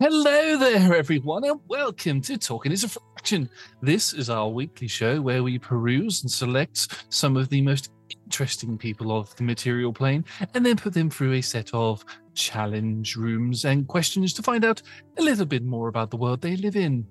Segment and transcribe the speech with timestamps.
[0.00, 3.48] Hello there, everyone, and welcome to Talking is a Free Action.
[3.80, 7.92] This is our weekly show where we peruse and select some of the most
[8.24, 12.04] interesting people of the material plane and then put them through a set of
[12.34, 14.82] challenge rooms and questions to find out
[15.18, 17.06] a little bit more about the world they live in.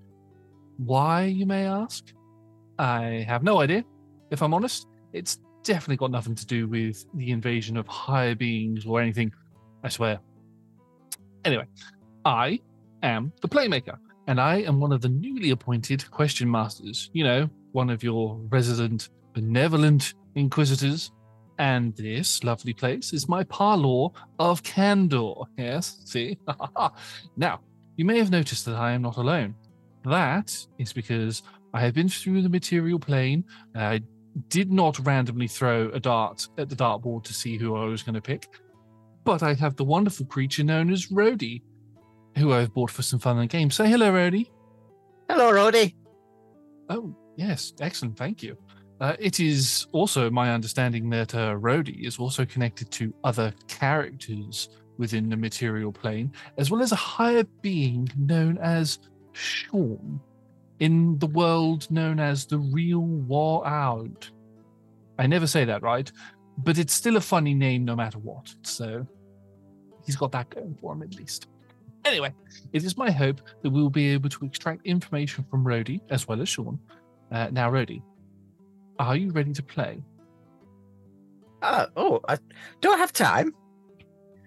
[0.75, 2.11] Why, you may ask?
[2.77, 3.85] I have no idea.
[4.29, 8.85] If I'm honest, it's definitely got nothing to do with the invasion of higher beings
[8.85, 9.31] or anything,
[9.85, 10.19] I swear.
[11.45, 11.65] Anyway,
[12.25, 12.59] I
[13.03, 17.09] am the Playmaker, and I am one of the newly appointed Question Masters.
[17.13, 21.11] You know, one of your resident benevolent inquisitors.
[21.59, 25.33] And this lovely place is my parlor of candor.
[25.57, 26.39] Yes, see?
[27.37, 27.61] now,
[27.95, 29.53] you may have noticed that I am not alone.
[30.03, 31.43] That is because
[31.73, 33.45] I have been through the material plane.
[33.75, 34.01] I
[34.49, 38.15] did not randomly throw a dart at the dartboard to see who I was going
[38.15, 38.47] to pick,
[39.23, 41.61] but I have the wonderful creature known as Rhody,
[42.37, 43.75] who I've bought for some fun and games.
[43.75, 44.51] Say hello, Rhody.
[45.29, 45.95] Hello, Rhody.
[46.89, 48.17] Oh, yes, excellent.
[48.17, 48.57] Thank you.
[48.99, 54.69] Uh, it is also my understanding that uh, Rhody is also connected to other characters
[54.97, 58.99] within the material plane, as well as a higher being known as
[59.33, 60.19] Shaun,
[60.79, 64.29] in the world known as the Real War Out.
[65.17, 66.11] I never say that right,
[66.59, 68.53] but it's still a funny name no matter what.
[68.61, 69.07] So
[70.05, 71.47] he's got that going for him at least.
[72.05, 72.33] Anyway,
[72.73, 76.27] it is my hope that we will be able to extract information from Rhody as
[76.27, 76.79] well as Shaun.
[77.31, 78.03] Uh, now, Rhody,
[78.99, 80.03] are you ready to play?
[81.61, 82.37] Uh, oh, I,
[82.81, 83.53] do I have time?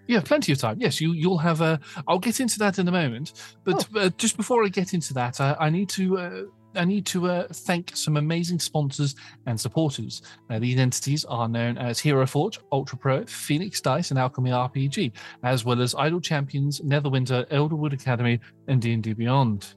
[0.06, 0.76] You have plenty of time.
[0.80, 1.60] Yes, you you'll have.
[1.60, 3.32] Uh, I'll get into that in a moment.
[3.64, 6.52] But uh, just before I get into that, I, I need to.
[6.76, 9.14] I need to uh, thank some amazing sponsors
[9.46, 10.22] and supporters.
[10.50, 15.12] Uh, these entities are known as Hero Forge, Ultra Pro, Phoenix Dice, and Alchemy RPG,
[15.42, 19.74] as well as Idle Champions, Neverwinter, Elderwood Academy, and D&D Beyond.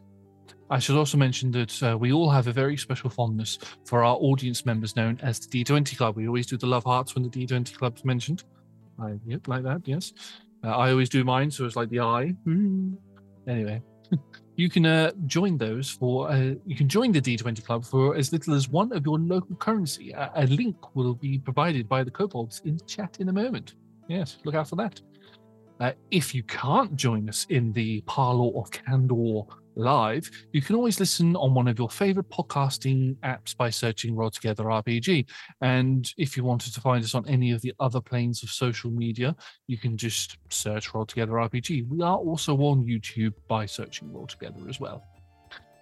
[0.72, 4.16] I should also mention that uh, we all have a very special fondness for our
[4.18, 6.16] audience members known as the D20 Club.
[6.16, 8.44] We always do the love hearts when the D20 Club's mentioned.
[9.02, 10.14] I, yep, like that, yes.
[10.64, 12.36] Uh, I always do mine, so it's like the eye.
[12.46, 12.98] Mm.
[13.48, 13.82] Anyway,
[14.60, 18.34] you can uh, join those for, uh, you can join the D20 Club for as
[18.34, 20.12] little as one of your local currency.
[20.12, 23.76] A, a link will be provided by the kobolds in chat in a moment.
[24.10, 25.00] Yes, look out for that.
[25.80, 29.44] Uh, if you can't join us in the Parlor of Candor
[29.76, 34.30] live, you can always listen on one of your favorite podcasting apps by searching Roll
[34.30, 35.26] Together RPG.
[35.62, 38.92] And if you wanted to find us on any of the other planes of social
[38.92, 39.36] media,
[39.68, 41.88] you can just search Roll Together RPG.
[41.88, 45.04] We are also on YouTube by searching Roll Together as well.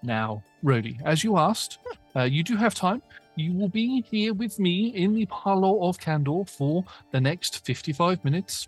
[0.03, 1.79] Now, Rhody, as you asked,
[2.15, 3.01] uh, you do have time.
[3.35, 8.23] You will be here with me in the Parlor of Candor for the next 55
[8.23, 8.67] minutes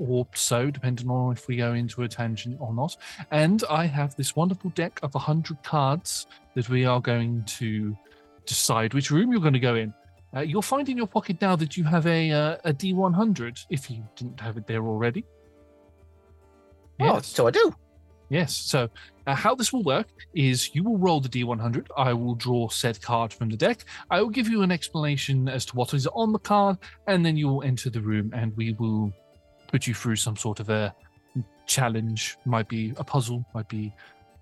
[0.00, 2.96] or so, depending on if we go into a tangent or not.
[3.30, 7.96] And I have this wonderful deck of 100 cards that we are going to
[8.46, 9.94] decide which room you're going to go in.
[10.34, 13.90] Uh, you'll find in your pocket now that you have a uh, a D100 if
[13.90, 15.24] you didn't have it there already.
[17.00, 17.74] Oh, so I do.
[18.28, 18.54] Yes.
[18.54, 18.88] So,
[19.26, 21.88] uh, how this will work is you will roll the D100.
[21.96, 23.84] I will draw said card from the deck.
[24.08, 26.78] I will give you an explanation as to what is on the card,
[27.08, 29.12] and then you will enter the room and we will
[29.70, 30.94] put you through some sort of a
[31.66, 32.36] challenge.
[32.44, 33.94] Might be a puzzle, might be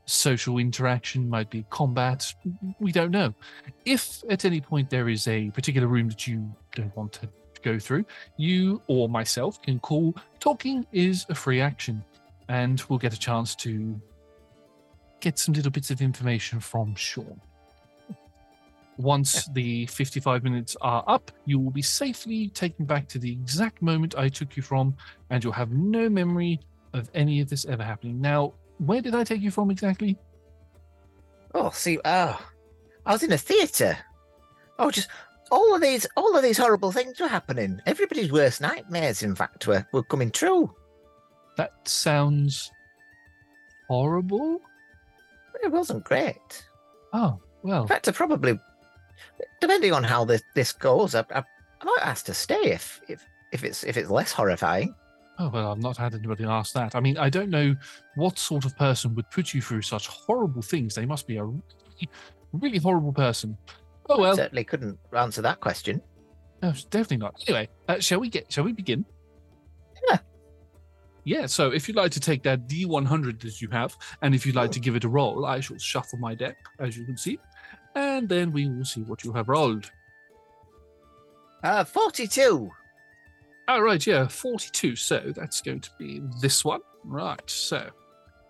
[0.06, 2.34] social interaction, might be combat.
[2.80, 3.34] We don't know.
[3.84, 7.28] If at any point there is a particular room that you don't want to
[7.62, 8.04] go through,
[8.36, 12.02] you or myself can call Talking is a free action,
[12.48, 14.00] and we'll get a chance to
[15.20, 17.40] get some little bits of information from Shaun.
[18.98, 23.81] Once the 55 minutes are up, you will be safely taken back to the exact
[23.81, 24.94] moment I took you from,
[25.31, 26.60] and you'll have no memory
[26.92, 28.20] of any of this ever happening.
[28.20, 30.19] Now, where did I take you from exactly?
[31.54, 32.41] Oh, see, oh,
[33.06, 33.97] I was in a theatre.
[34.78, 35.08] Oh, just
[35.50, 37.81] all of these, all of these horrible things were happening.
[37.87, 40.75] Everybody's worst nightmares, in fact, were, were coming true.
[41.56, 42.70] That sounds
[43.88, 44.61] horrible.
[45.62, 46.67] It wasn't great.
[47.12, 47.82] Oh, well.
[47.82, 48.58] In fact, I probably,
[49.61, 51.44] depending on how this this goes, I, I,
[51.81, 54.94] I might ask to stay if if if it's if it's less horrifying.
[55.41, 56.97] Oh, well, I've not had anybody ask that.
[56.97, 57.76] I mean, I don't know
[58.17, 60.97] what sort of person would put you through such horrible things.
[60.97, 61.62] They must be a really,
[62.53, 63.56] really horrible person.
[64.09, 64.32] Oh, well.
[64.32, 66.03] I certainly couldn't answer that question.
[66.61, 67.41] No, definitely not.
[67.47, 69.05] Anyway, uh, shall we get, shall we begin?
[70.09, 70.19] Yeah.
[71.25, 74.56] Yeah, so if you'd like to take that D100 that you have, and if you'd
[74.56, 77.38] like to give it a roll, I shall shuffle my deck, as you can see,
[77.94, 79.90] and then we will see what you have rolled.
[81.62, 82.70] Uh, 42.
[83.69, 84.96] All right, yeah, 42.
[84.96, 86.81] So that's going to be this one.
[87.05, 87.90] Right, so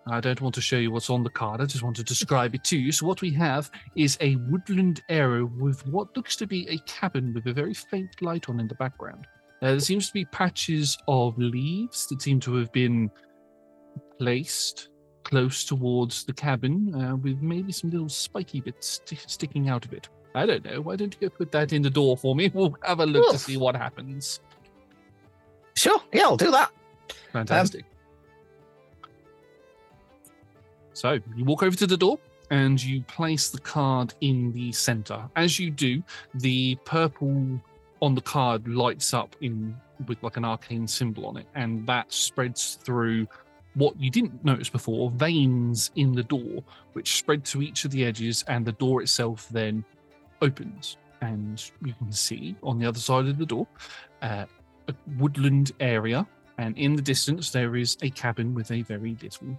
[0.07, 1.61] I don't want to show you what's on the card.
[1.61, 2.91] I just want to describe it to you.
[2.91, 7.33] So what we have is a woodland area with what looks to be a cabin
[7.33, 9.27] with a very faint light on in the background.
[9.61, 13.09] Uh, there seems to be patches of leaves that seem to have been
[14.17, 14.88] placed
[15.23, 19.93] close towards the cabin, uh, with maybe some little spiky bits sti- sticking out of
[19.93, 20.07] it.
[20.35, 20.81] I don't know.
[20.81, 22.49] Why don't you go put that in the door for me?
[22.53, 24.39] We'll have a look to see what happens.
[25.75, 26.71] Sure, yeah, I'll do that.
[27.31, 27.85] Fantastic.
[30.93, 32.19] so you walk over to the door
[32.51, 35.23] and you place the card in the center.
[35.35, 37.59] As you do, the purple
[38.01, 39.75] on the card lights up in
[40.07, 43.27] with like an arcane symbol on it, and that spreads through
[43.75, 46.63] what you didn't notice before veins in the door,
[46.93, 49.83] which spread to each of the edges, and the door itself then
[50.41, 50.97] opens.
[51.21, 53.67] And you can see on the other side of the door
[54.21, 54.45] uh,
[54.87, 56.25] a woodland area
[56.59, 59.57] and in the distance there is a cabin with a very little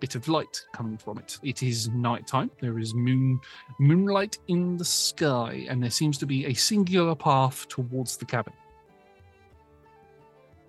[0.00, 1.38] bit of light coming from it.
[1.42, 2.50] It is nighttime.
[2.58, 3.38] There is moon
[3.78, 8.54] moonlight in the sky, and there seems to be a singular path towards the cabin.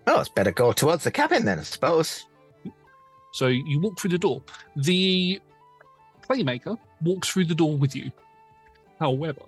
[0.07, 2.25] Oh, it's better go towards the cabin then, I suppose.
[3.31, 4.44] So you walk through the door.
[4.75, 5.41] The
[6.21, 8.11] playmaker walks through the door with you.
[9.00, 9.41] However,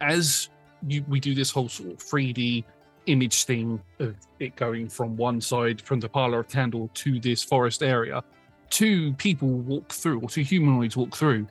[0.00, 0.48] as
[0.86, 2.64] you, we do this whole sort of 3D
[3.06, 7.42] image thing of it going from one side, from the parlor of candor to this
[7.42, 8.22] forest area,
[8.70, 11.46] two people walk through, or two humanoids walk through.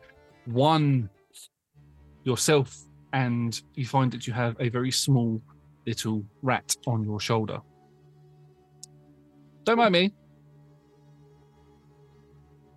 [0.45, 1.09] One,
[2.23, 2.77] yourself,
[3.13, 5.41] and you find that you have a very small
[5.85, 7.59] little rat on your shoulder.
[9.63, 10.13] Don't mind me.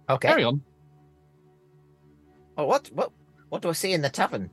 [0.09, 0.29] Okay.
[0.29, 0.63] Carry on.
[2.57, 3.13] Well, what what
[3.49, 4.51] what do I see in the tavern?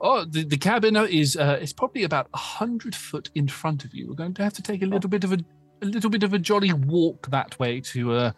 [0.00, 3.94] Oh, the, the cabin is uh, it's probably about a hundred foot in front of
[3.94, 4.08] you.
[4.08, 5.38] We're going to have to take a little bit of a,
[5.82, 8.32] a little bit of a jolly walk that way to uh,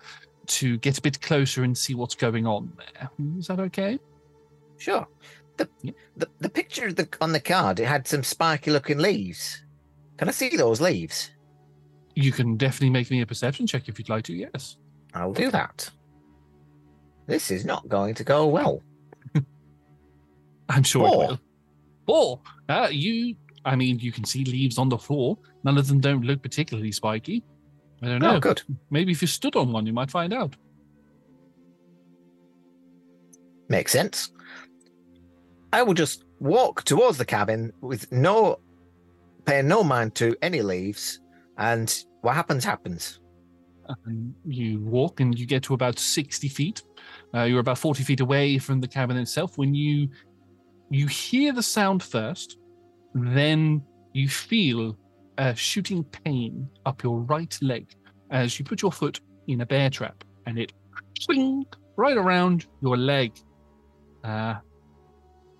[0.47, 3.11] to get a bit closer and see what's going on there.
[3.38, 3.99] Is that okay?
[4.76, 5.06] Sure.
[5.56, 5.93] The Yeah.
[6.17, 9.65] the, the picture of the, on the card, it had some spiky looking leaves.
[10.17, 11.31] Can I see those leaves?
[12.19, 14.32] You can definitely make me a perception check if you'd like to.
[14.32, 14.76] Yes.
[15.15, 15.88] I'll do that.
[17.29, 18.82] This is not going to go well.
[20.69, 21.15] I'm sure Four.
[21.15, 21.41] it will.
[22.09, 22.41] Four.
[22.69, 23.37] Uh, you.
[23.65, 25.38] I mean, you can see leaves on the floor.
[25.62, 27.44] None of them don't look particularly spiky.
[28.03, 28.35] I don't know.
[28.35, 28.62] Oh, good.
[28.91, 30.56] Maybe if you stood on one, you might find out.
[33.69, 34.32] Makes sense.
[35.73, 38.59] I will just walk towards the cabin with no
[39.44, 41.20] paying no mind to any leaves,
[41.59, 43.20] and what happens happens.
[44.06, 46.82] and you walk and you get to about 60 feet.
[47.35, 49.56] Uh, you're about 40 feet away from the cabin itself.
[49.56, 50.09] When you
[50.91, 52.59] you hear the sound first
[53.15, 53.82] then
[54.12, 54.97] you feel
[55.38, 57.87] a shooting pain up your right leg
[58.31, 60.73] as you put your foot in a bear trap and it
[61.20, 61.65] swing
[61.97, 63.32] right around your leg.
[64.25, 64.55] Uh,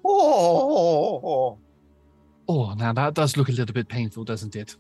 [0.05, 1.59] Oh,
[2.49, 4.75] oh now that does look a little bit painful doesn't it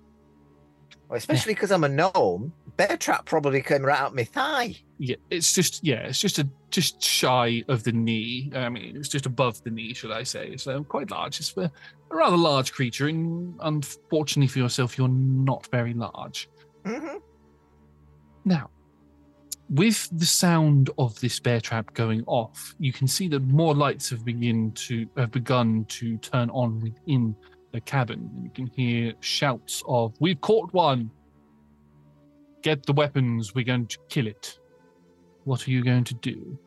[1.08, 2.52] Well, especially because I'm a gnome.
[2.76, 4.76] Bear trap probably came right out my thigh.
[4.98, 9.08] yeah it's just yeah it's just a just shy of the knee i mean it's
[9.08, 12.72] just above the knee should i say so quite large it's a, a rather large
[12.72, 16.48] creature and unfortunately for yourself you're not very large
[16.84, 17.16] hmm
[18.44, 18.68] now
[19.70, 24.10] with the sound of this bear trap going off you can see that more lights
[24.10, 27.34] have begin to have begun to turn on within
[27.72, 31.10] the cabin and you can hear shouts of we've caught one
[32.62, 34.58] get the weapons we're going to kill it
[35.44, 36.58] what are you going to do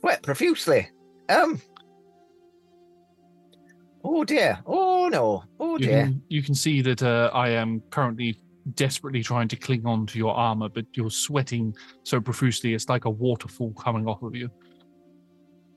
[0.00, 0.88] Sweat profusely.
[1.28, 1.60] Um.
[4.04, 4.58] Oh dear.
[4.66, 5.42] Oh no.
[5.58, 6.02] Oh you dear.
[6.04, 8.38] can, you can see that uh, I am currently
[8.74, 13.04] desperately trying to cling on to your armor, but you're sweating so profusely it's like
[13.04, 14.48] a waterfall coming off of you.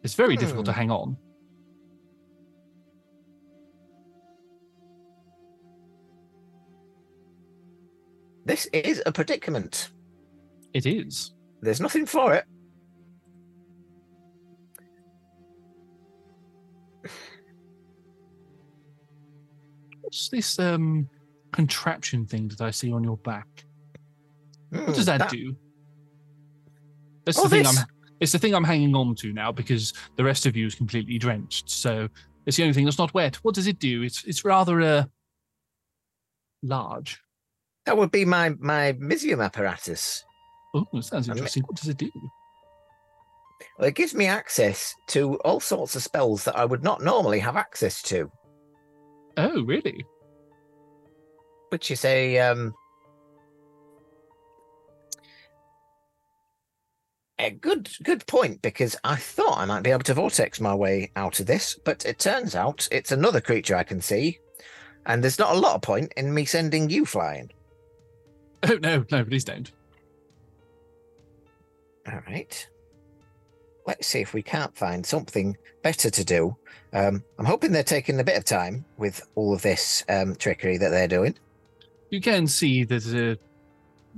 [0.03, 0.79] It's very difficult to Hmm.
[0.79, 1.17] hang on.
[8.49, 9.91] This is a predicament.
[10.73, 11.35] It is.
[11.61, 12.45] There's nothing for it.
[20.01, 21.07] What's this um
[21.51, 23.45] contraption thing that I see on your back?
[24.71, 25.55] What Hmm, does that, do?
[27.27, 27.77] That's Oh, the thing this.
[27.77, 27.85] I'm
[28.19, 31.19] it's the thing I'm hanging on to now because the rest of you is completely
[31.19, 31.69] drenched.
[31.69, 32.07] So
[32.47, 33.35] it's the only thing that's not wet.
[33.43, 34.01] What does it do?
[34.01, 35.03] It's it's rather uh
[36.63, 37.21] large.
[37.89, 40.23] That would be my my Mizzium apparatus.
[40.75, 41.63] Oh, that sounds interesting.
[41.63, 42.11] What does it do?
[43.79, 47.39] Well, it gives me access to all sorts of spells that I would not normally
[47.39, 48.31] have access to,
[49.37, 50.05] Oh, really?
[51.69, 52.75] which is a um,
[57.39, 58.61] A good, good point.
[58.61, 62.05] Because I thought I might be able to vortex my way out of this, but
[62.05, 64.37] it turns out it's another creature I can see,
[65.07, 67.49] and there's not a lot of point in me sending you flying.
[68.69, 69.71] Oh no, no, please don't.
[72.07, 72.67] All right.
[73.87, 76.57] Let's see if we can't find something better to do.
[76.91, 80.77] Um, I'm hoping they're taking a bit of time with all of this um, trickery
[80.77, 81.35] that they're doing.
[82.09, 83.39] You can see that uh,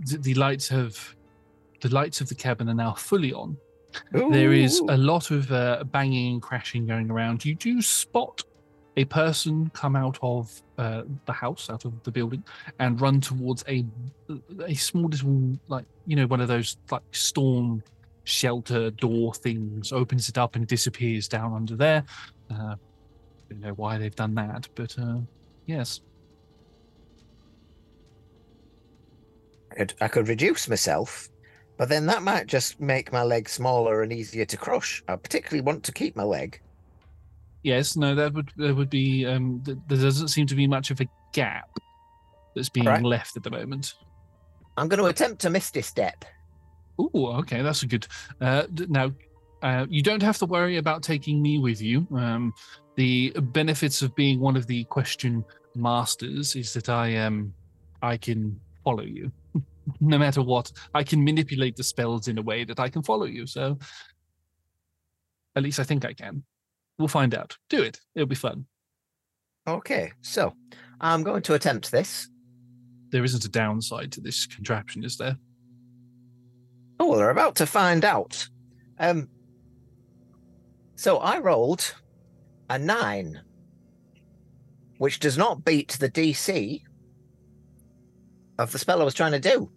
[0.08, 1.16] th- the lights have
[1.82, 3.58] the lights of the cabin are now fully on.
[4.12, 7.44] There is a lot of uh, banging and crashing going around.
[7.44, 8.44] You do spot
[8.98, 12.44] a person come out of uh, the house, out of the building,
[12.80, 13.86] and run towards a
[14.66, 17.84] a small little like you know one of those like storm
[18.24, 19.92] shelter door things.
[19.92, 22.04] Opens it up and disappears down under there.
[22.50, 22.76] Uh,
[23.52, 25.18] don't know why they've done that, but uh,
[25.66, 26.02] yes.
[29.72, 31.30] I could, I could reduce myself,
[31.78, 35.02] but then that might just make my leg smaller and easier to crush.
[35.08, 36.62] I particularly want to keep my leg.
[37.64, 39.26] Yes, no, that would that would be.
[39.26, 41.70] Um, th- there doesn't seem to be much of a gap
[42.56, 43.04] that's being Alright.
[43.04, 43.94] left at the moment.
[44.78, 46.26] I'm going to attempt a misty step.
[46.98, 48.08] Oh, okay, that's a good.
[48.40, 49.12] Uh, d- now,
[49.62, 52.08] uh, you don't have to worry about taking me with you.
[52.16, 52.54] Um,
[52.96, 57.54] the benefits of being one of the question masters is that I um,
[58.02, 59.32] I can follow you,
[60.00, 60.72] no matter what.
[60.96, 63.46] I can manipulate the spells in a way that I can follow you.
[63.46, 63.78] So,
[65.56, 66.44] at least I think I can.
[67.02, 67.58] We'll find out.
[67.68, 68.00] Do it.
[68.14, 68.68] It'll be fun.
[69.68, 70.54] Okay, so
[71.00, 72.30] I'm going to attempt this.
[73.10, 75.36] There isn't a downside to this contraption, is there?
[77.00, 78.48] Oh, well, they're about to find out.
[79.00, 79.30] Um,
[80.96, 81.96] so I rolled
[82.70, 83.42] a nine,
[85.00, 86.84] which does not beat the DC
[88.60, 89.72] of the spell I was trying to do,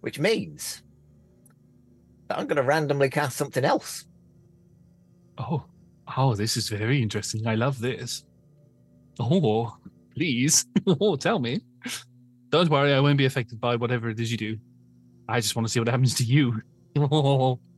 [0.00, 0.84] which means
[2.28, 4.06] that I'm going to randomly cast something else.
[5.38, 5.64] Oh,
[6.16, 7.46] oh, this is very interesting.
[7.46, 8.24] I love this.
[9.20, 9.76] Oh,
[10.14, 10.66] please.
[10.86, 11.60] oh, tell me.
[12.50, 14.56] Don't worry, I won't be affected by whatever it is you do.
[15.28, 16.60] I just want to see what happens to you.
[16.96, 17.58] Oh,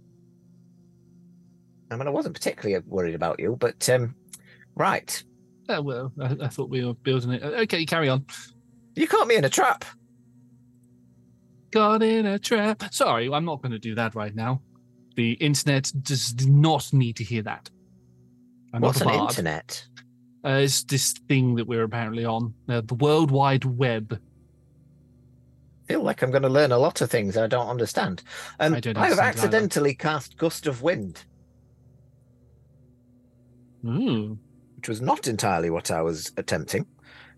[1.90, 4.14] I mean, I wasn't particularly worried about you, but um,
[4.74, 5.22] right,
[5.68, 7.42] uh, well, I, I thought we were building it.
[7.42, 8.26] Uh, Okay, carry on.
[8.94, 9.84] you caught me in a trap.
[11.70, 12.82] Got in a trap.
[12.92, 14.62] Sorry, I'm not going to do that right now.
[15.16, 17.70] The internet does not need to hear that.
[18.72, 19.30] What's an bard.
[19.30, 19.84] internet?
[20.44, 24.20] Uh, it's this thing that we're apparently on, uh, the World Wide Web.
[25.84, 28.22] I feel like I'm going to learn a lot of things I don't understand.
[28.60, 29.46] Um, I don't I have understand either.
[29.46, 31.24] accidentally cast Gust of Wind,
[33.86, 34.38] Ooh.
[34.76, 36.86] which was not entirely what I was attempting.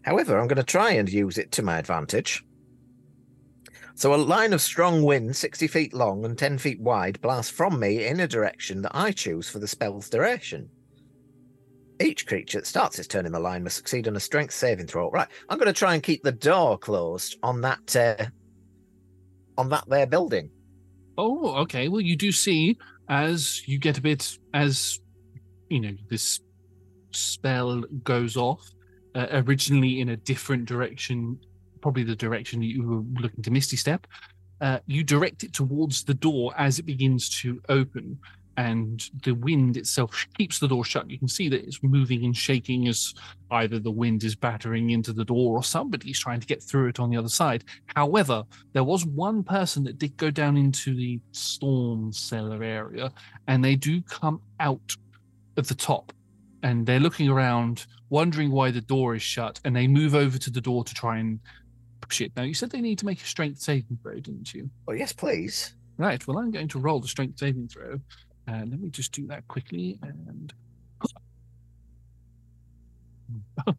[0.02, 2.44] However, I'm going to try and use it to my advantage.
[3.94, 7.80] So, a line of strong wind, 60 feet long and 10 feet wide, blasts from
[7.80, 10.70] me in a direction that I choose for the spell's duration.
[12.00, 14.86] Each creature that starts its turn in the line must succeed on a strength saving
[14.86, 15.10] throw.
[15.10, 18.26] Right, I'm going to try and keep the door closed on that uh,
[19.56, 20.50] on that there building.
[21.16, 21.88] Oh, okay.
[21.88, 22.78] Well, you do see
[23.08, 25.00] as you get a bit as
[25.68, 26.40] you know this
[27.10, 28.64] spell goes off.
[29.14, 31.38] Uh, originally in a different direction,
[31.80, 34.06] probably the direction you were looking to Misty Step.
[34.60, 38.18] Uh, you direct it towards the door as it begins to open,
[38.58, 41.08] and the wind itself keeps the door shut.
[41.08, 43.14] You can see that it's moving and shaking as
[43.52, 46.98] either the wind is battering into the door or somebody's trying to get through it
[46.98, 47.62] on the other side.
[47.86, 53.12] However, there was one person that did go down into the storm cellar area,
[53.46, 54.96] and they do come out
[55.56, 56.12] of the top,
[56.64, 60.50] and they're looking around, wondering why the door is shut, and they move over to
[60.50, 61.38] the door to try and
[62.00, 62.32] push it.
[62.36, 64.68] Now, you said they need to make a strength saving throw, didn't you?
[64.88, 65.74] Oh, yes, please.
[65.96, 66.24] Right.
[66.26, 68.00] Well, I'm going to roll the strength saving throw.
[68.48, 69.98] Uh, let me just do that quickly.
[70.02, 70.54] And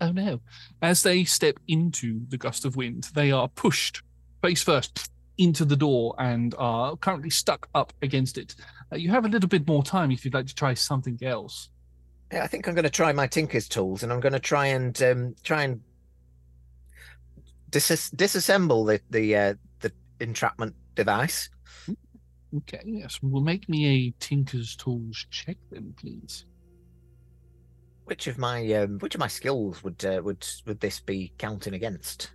[0.00, 0.40] oh no!
[0.82, 4.02] As they step into the gust of wind, they are pushed
[4.42, 8.54] face first into the door and are currently stuck up against it.
[8.92, 11.70] Uh, you have a little bit more time if you'd like to try something else.
[12.32, 14.66] Yeah, I think I'm going to try my Tinker's tools, and I'm going to try
[14.66, 15.80] and um, try and
[17.70, 21.48] dis- disassemble the the uh, the entrapment device.
[22.56, 22.82] Okay.
[22.84, 23.18] Yes.
[23.22, 26.46] Well, make me a Tinker's Tools check then, please.
[28.04, 31.74] Which of my um, which of my skills would uh, would would this be counting
[31.74, 32.30] against?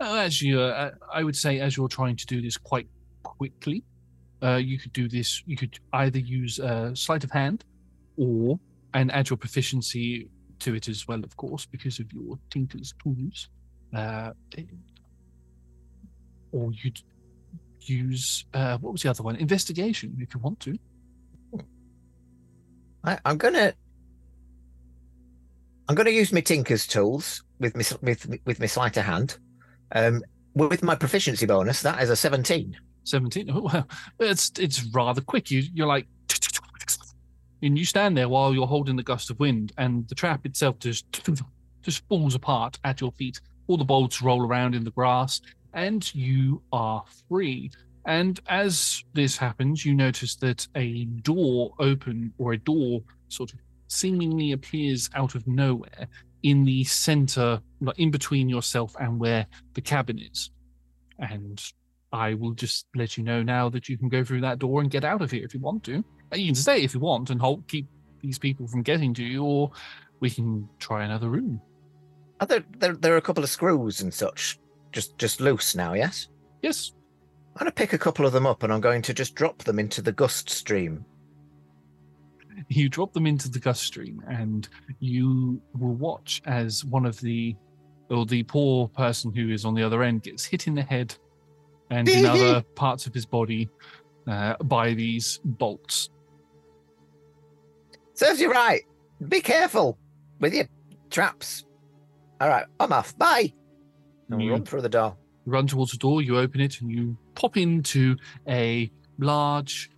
[0.00, 2.88] Uh, as you, uh, I would say, as you're trying to do this quite
[3.22, 3.84] quickly,
[4.42, 5.42] uh, you could do this.
[5.46, 7.64] You could either use uh, sleight of hand,
[8.16, 8.58] or
[8.94, 13.48] and add your proficiency to it as well, of course, because of your tinker's tools.
[13.94, 14.32] Uh,
[16.52, 17.00] or you'd
[17.88, 19.36] use uh, what was the other one?
[19.36, 20.78] Investigation, if you want to.
[23.04, 23.72] I, I'm gonna
[25.88, 29.38] I'm gonna use my tinker's tools with my with with my sleight of hand.
[29.92, 30.22] Um,
[30.54, 32.76] with my proficiency bonus, that is a 17.
[33.04, 33.50] 17.
[33.50, 33.86] Oh, well,
[34.18, 35.50] it's it's rather quick.
[35.50, 36.06] You you're like,
[37.62, 40.78] and you stand there while you're holding the gust of wind, and the trap itself
[40.78, 41.06] just
[41.82, 43.40] just falls apart at your feet.
[43.68, 45.40] All the bolts roll around in the grass,
[45.76, 47.70] and you are free.
[48.06, 53.58] And as this happens, you notice that a door open or a door sort of
[53.88, 56.08] seemingly appears out of nowhere
[56.42, 60.50] in the center, like in between yourself and where the cabin is.
[61.18, 61.62] And
[62.12, 64.90] I will just let you know now that you can go through that door and
[64.90, 66.04] get out of here if you want to.
[66.34, 67.86] You can stay if you want and hold, keep
[68.20, 69.70] these people from getting to you, or
[70.20, 71.60] we can try another room.
[72.40, 74.58] Are there, there there are a couple of screws and such
[74.96, 76.28] just just loose now, yes?
[76.62, 76.92] Yes,
[77.54, 79.78] I'm gonna pick a couple of them up and I'm going to just drop them
[79.78, 81.04] into the gust stream.
[82.68, 84.66] you drop them into the gust stream, and
[84.98, 87.54] you will watch as one of the
[88.08, 91.14] or the poor person who is on the other end gets hit in the head
[91.90, 93.68] and in other parts of his body
[94.26, 96.08] uh, by these bolts.
[98.14, 98.82] Serves you right.
[99.28, 99.98] Be careful
[100.40, 100.66] with your
[101.10, 101.66] traps.
[102.40, 103.16] All right, I'm off.
[103.18, 103.52] Bye.
[104.30, 105.16] And You run through the door.
[105.44, 108.16] run towards the door, you open it, and you pop into
[108.48, 109.90] a large,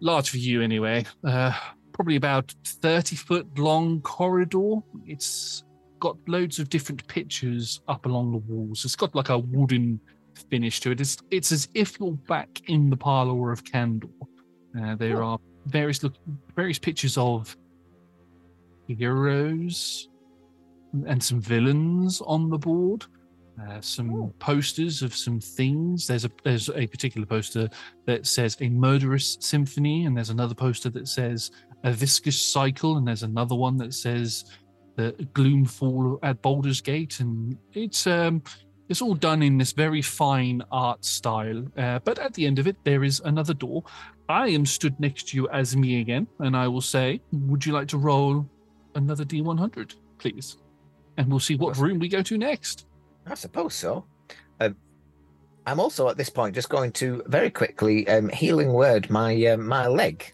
[0.00, 1.52] large for you anyway, uh,
[1.92, 4.76] probably about 30 foot long corridor.
[5.06, 5.64] It's
[6.00, 8.84] got loads of different pictures up along the walls.
[8.84, 9.98] It's got like a wooden
[10.50, 11.00] finish to it.
[11.00, 14.08] It's, it's as if you're back in the parlor of Candor.
[14.78, 16.12] Uh, there are various look,
[16.54, 17.56] various pictures of
[18.86, 20.08] heroes
[21.06, 23.04] and some villains on the board
[23.58, 24.34] uh, some Oh.
[24.38, 26.06] posters of some things.
[26.06, 27.70] There's a there's a particular poster
[28.06, 31.50] that says a murderous symphony, and there's another poster that says
[31.82, 34.44] a viscous cycle, and there's another one that says
[34.96, 38.42] the gloom fall at Baldur's Gate, and it's um
[38.90, 41.64] it's all done in this very fine art style.
[41.78, 43.82] Uh, but at the end of it, there is another door.
[44.28, 47.72] I am stood next to you as me again, and I will say, would you
[47.72, 48.46] like to roll
[48.94, 50.58] another D100, please?
[51.16, 52.86] And we'll see what room we go to next.
[53.26, 54.04] I suppose so.
[54.60, 54.76] Um,
[55.66, 59.56] I'm also at this point just going to very quickly um, healing word my uh,
[59.56, 60.32] my leg,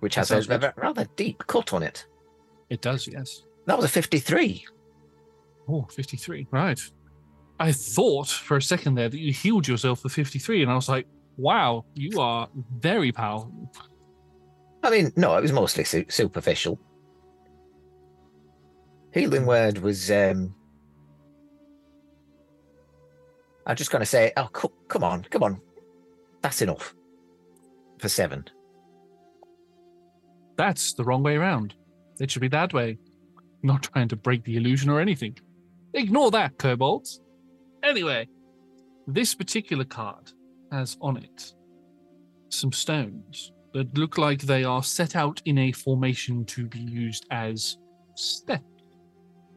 [0.00, 2.06] which has a, a rather deep cut on it.
[2.68, 3.44] It does, yes.
[3.66, 4.64] That was a 53.
[5.68, 6.48] Oh, 53.
[6.50, 6.80] Right.
[7.58, 10.88] I thought for a second there that you healed yourself for 53, and I was
[10.88, 12.48] like, wow, you are
[12.78, 13.72] very powerful.
[14.82, 16.78] I mean, no, it was mostly su- superficial.
[19.16, 20.10] Healing word was.
[20.10, 20.54] um
[23.66, 25.60] I'm just going to say, oh, co- come on, come on.
[26.42, 26.94] That's enough
[27.98, 28.44] for seven.
[30.58, 31.74] That's the wrong way around.
[32.20, 32.98] It should be that way.
[33.62, 35.38] Not trying to break the illusion or anything.
[35.94, 37.20] Ignore that, kobolds.
[37.82, 38.28] Anyway,
[39.06, 40.30] this particular card
[40.70, 41.54] has on it
[42.50, 47.26] some stones that look like they are set out in a formation to be used
[47.30, 47.78] as
[48.14, 48.75] steps.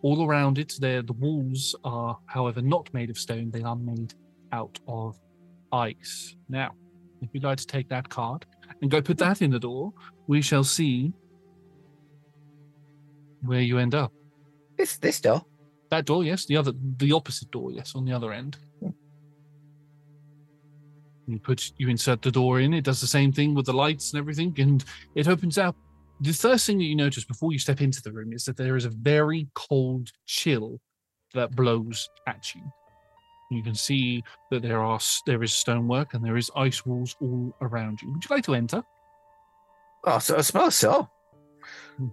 [0.01, 3.51] All around it, there the walls are, however, not made of stone.
[3.51, 4.13] They are made
[4.51, 5.17] out of
[5.71, 6.35] ice.
[6.47, 6.73] Now,
[7.21, 8.45] if you'd like to take that card
[8.81, 9.93] and go put that in the door,
[10.27, 11.13] we shall see
[13.41, 14.13] where you end up.
[14.77, 15.43] This this door.
[15.89, 16.45] That door, yes.
[16.45, 18.57] The other, the opposite door, yes, on the other end.
[18.79, 18.89] Hmm.
[21.27, 22.73] You put, you insert the door in.
[22.73, 24.83] It does the same thing with the lights and everything, and
[25.15, 25.75] it opens up.
[26.21, 28.75] The first thing that you notice before you step into the room is that there
[28.75, 30.79] is a very cold chill
[31.33, 32.61] that blows at you.
[33.51, 37.55] You can see that there are there is stonework and there is ice walls all
[37.61, 38.11] around you.
[38.11, 38.83] Would you like to enter?
[40.03, 41.09] Oh, so I suppose so.
[41.97, 42.07] Hmm.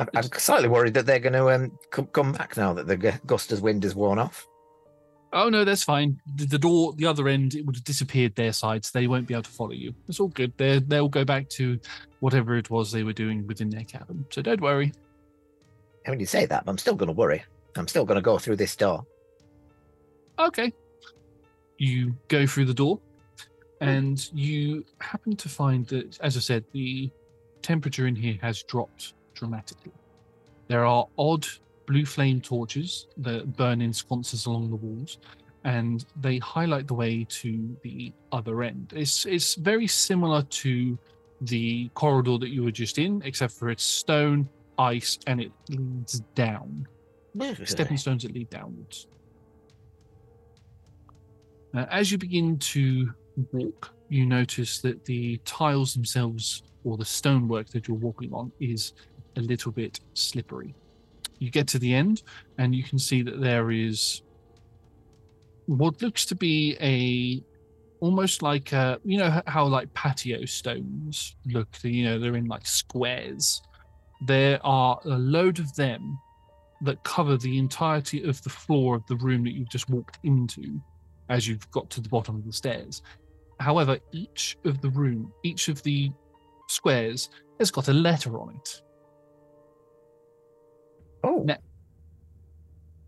[0.00, 2.96] I'm, I'm slightly worried that they're going to um, come, come back now that the
[2.96, 4.46] gu- gust of wind has worn off.
[5.32, 6.20] Oh no, that's fine.
[6.36, 9.26] The, the door, the other end, it would have disappeared their side, so they won't
[9.26, 9.94] be able to follow you.
[10.08, 10.52] It's all good.
[10.56, 11.78] They they'll go back to
[12.20, 14.24] whatever it was they were doing within their cabin.
[14.30, 14.92] So don't worry.
[16.06, 17.44] I mean, you say that, but I'm still going to worry.
[17.76, 19.04] I'm still going to go through this door.
[20.38, 20.72] Okay.
[21.76, 22.98] You go through the door,
[23.82, 27.10] and you happen to find that, as I said, the
[27.60, 29.92] temperature in here has dropped dramatically.
[30.68, 31.46] There are odd
[31.88, 35.18] blue flame torches that burn in sconces along the walls,
[35.64, 38.92] and they highlight the way to the other end.
[38.94, 40.98] It's it's very similar to
[41.40, 44.48] the corridor that you were just in, except for it's stone,
[44.78, 46.86] ice, and it leads down
[47.66, 49.06] stepping stones that lead downwards.
[51.74, 53.12] Uh, as you begin to
[53.52, 58.94] walk, you notice that the tiles themselves or the stonework that you're walking on is
[59.36, 60.74] a little bit slippery.
[61.38, 62.22] You get to the end
[62.58, 64.22] and you can see that there is
[65.66, 67.44] what looks to be a
[68.00, 72.66] almost like uh you know how like patio stones look you know they're in like
[72.66, 73.62] squares.
[74.26, 76.18] There are a load of them
[76.82, 80.80] that cover the entirety of the floor of the room that you've just walked into
[81.28, 83.02] as you've got to the bottom of the stairs.
[83.60, 86.10] However each of the room each of the
[86.68, 88.82] squares has got a letter on it
[91.24, 91.56] Oh, No.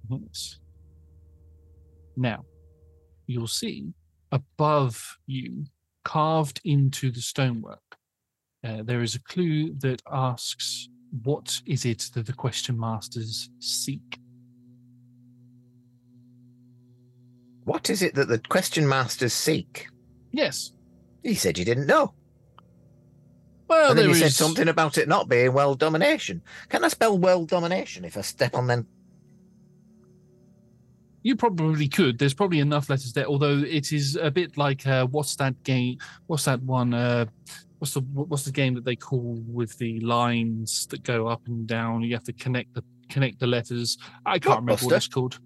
[0.09, 0.59] Yes.
[2.17, 2.45] Now,
[3.27, 3.93] you'll see
[4.33, 5.65] above you,
[6.05, 7.97] carved into the stonework,
[8.65, 10.89] uh, there is a clue that asks,
[11.23, 14.19] What is it that the question masters seek?
[17.65, 19.87] what is it that the question masters seek?
[20.33, 20.73] Yes.
[21.23, 22.15] He said you didn't know.
[23.71, 26.43] Well, and then you said something about it not being world domination.
[26.69, 28.89] Can I spell world domination if I step on them?
[31.23, 32.19] You probably could.
[32.19, 35.99] There's probably enough letters there, although it is a bit like uh, what's that game?
[36.27, 36.93] What's that one?
[36.93, 37.27] Uh,
[37.79, 41.65] what's the what's the game that they call with the lines that go up and
[41.65, 42.03] down?
[42.03, 43.99] You have to connect the connect the letters.
[44.27, 45.39] I can't remember what it's called.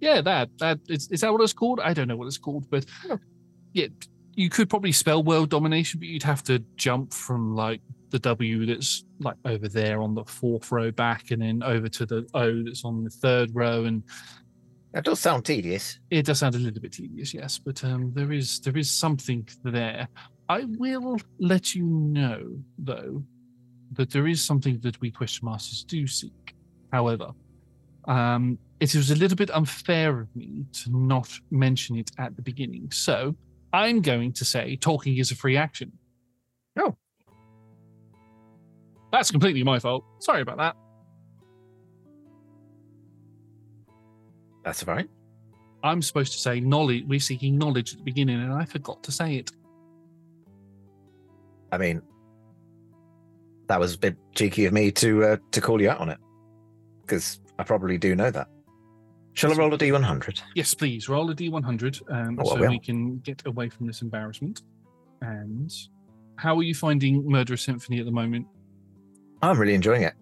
[0.00, 1.80] Yeah, that that is is that what it's called?
[1.80, 3.18] I don't know what it's called, but No.
[3.72, 3.86] yeah,
[4.36, 8.66] you could probably spell world domination, but you'd have to jump from like the W
[8.66, 12.62] that's like over there on the fourth row back, and then over to the O
[12.62, 14.02] that's on the third row, and
[14.92, 15.98] That does sound tedious.
[16.10, 19.46] it does sound a little bit tedious, yes, but um, there is there is something
[19.64, 20.06] there.
[20.48, 23.22] I will let you know, though,
[23.92, 26.54] that there is something that we question masters do seek.
[26.92, 27.30] However,
[28.06, 32.42] um, it was a little bit unfair of me to not mention it at the
[32.42, 32.90] beginning.
[32.90, 33.34] So
[33.74, 35.90] I'm going to say talking is a free action.
[36.78, 36.96] Oh.
[39.10, 40.04] That's completely my fault.
[40.20, 40.76] Sorry about that.
[44.64, 45.08] That's fine.
[45.82, 47.02] I'm supposed to say knowledge.
[47.08, 49.50] We're seeking knowledge at the beginning, and I forgot to say it.
[51.72, 52.00] I mean,
[53.66, 56.18] that was a bit cheeky of me to uh, to call you out on it,
[57.02, 58.46] because I probably do know that.
[59.34, 60.42] Shall I roll a d100?
[60.54, 64.00] Yes, please roll a d100 um, Oh, I so we can get away from this
[64.00, 64.62] embarrassment.
[65.22, 65.72] And
[66.36, 68.46] how are you finding Murderous Symphony at the moment?
[69.42, 70.14] I'm really enjoying it.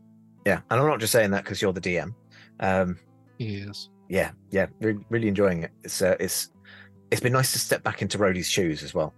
[0.47, 2.15] Yeah, and I'm not just saying that because you're the DM.
[2.61, 2.99] Um,
[3.39, 3.89] Yes.
[4.09, 5.71] yeah, yeah, re- really enjoying it.
[5.85, 6.51] It's uh, it's
[7.11, 9.15] it's been nice to step back into Rhody's shoes as well.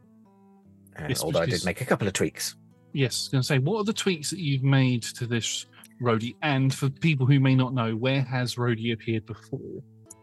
[0.98, 2.56] Uh, Yes, although I did make a couple of tweaks.
[2.92, 5.66] Yes, I was going to say, what are the tweaks that you've made to this
[6.00, 6.36] Rhody?
[6.42, 9.82] And for people who may not know, where has Rhody appeared before?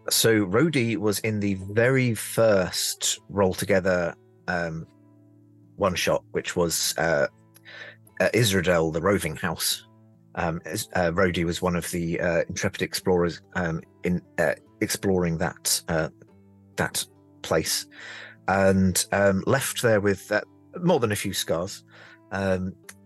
[0.10, 4.16] So Rhody was in the very first roll together
[4.48, 4.88] um,
[5.76, 7.28] one shot, which was uh,
[8.20, 9.86] uh, the roving house.
[10.36, 10.62] Um,
[10.96, 16.10] uh, Rhody was one of the uh, intrepid explorers um, in uh, exploring that uh,
[16.78, 17.06] that
[17.42, 17.86] place,
[18.48, 20.42] and um, left there with uh,
[20.82, 21.84] more than a few scars.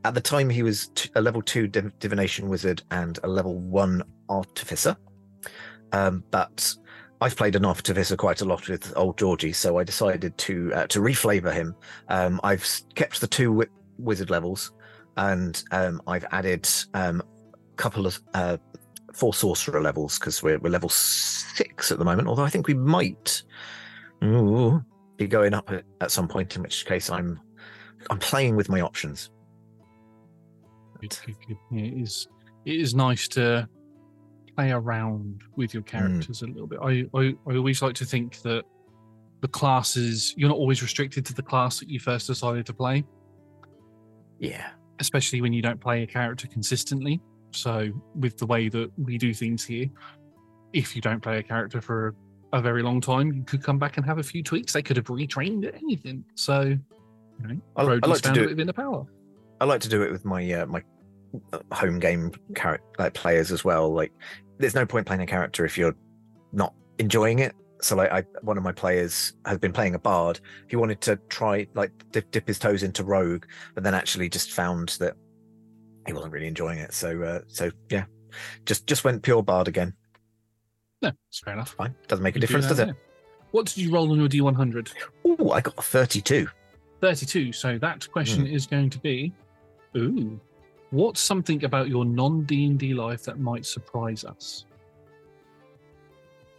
[0.06, 3.28] Um, at the time, he was t- a level two div- divination wizard and a
[3.28, 4.96] level one artificer.
[5.94, 6.76] Um, but
[7.22, 10.88] I've played an artificer quite a lot with old Georgie, so I decided to uh,
[10.88, 11.76] to reflavor him.
[12.10, 14.74] Um, I've kept the two wi- wizard levels,
[15.18, 18.58] and um, I've added um, a couple of uh,
[19.14, 22.28] four sorcerer levels because we're, we're level six at the moment.
[22.28, 23.42] Although I think we might
[24.24, 24.84] ooh,
[25.18, 27.40] be going up at, at some point, in which case I'm
[28.12, 29.32] I'm playing with my options.
[31.00, 31.58] Good, good, good.
[31.72, 32.28] Yeah, it is.
[32.66, 33.68] It is nice to
[34.56, 35.90] play around with your hmm.
[35.90, 36.80] characters a little bit.
[36.82, 38.64] I, I I always like to think that
[39.42, 43.04] the classes you're not always restricted to the class that you first decided to play,
[44.40, 47.22] Yeah, especially when you don't play a character consistently.
[47.52, 49.88] So with the way that we do things here,
[50.74, 52.16] if you don't play a character for
[52.54, 54.74] a very long time, you could come back and have a few tweaks.
[54.74, 56.24] They could have retrained at anything.
[56.36, 56.80] So, you
[57.48, 58.50] know, I, I like to do it.
[58.50, 59.06] within the power.
[59.60, 60.84] I like to do it with my uh, my
[61.54, 63.92] uh, home game character like players as well.
[63.94, 64.12] Like,
[64.60, 65.96] there's no point playing a character if you're
[66.54, 67.54] not enjoying it.
[67.82, 70.40] So, like, I one of my players has been playing a bard.
[70.70, 74.52] He wanted to try like dip, dip his toes into rogue, but then actually just
[74.52, 75.16] found that
[76.08, 76.94] he wasn't really enjoying it.
[76.94, 78.06] So, uh, so yeah,
[78.66, 79.94] just just went pure bard again.
[81.02, 81.76] No, it's fair enough.
[81.78, 82.96] Fine, doesn't make a You do difference, that does it?
[83.52, 84.92] What did you roll on your D100?
[85.26, 86.48] Oh, I got a 32.
[87.02, 87.52] 32.
[87.54, 88.54] So that question Hmm.
[88.54, 89.32] is going to be,
[89.96, 90.40] ooh,
[90.92, 94.66] what's something about your non D and D life that might surprise us?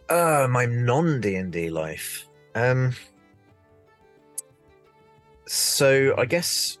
[0.09, 2.27] Uh, my non D and D life.
[2.55, 2.93] Um,
[5.45, 6.77] so I guess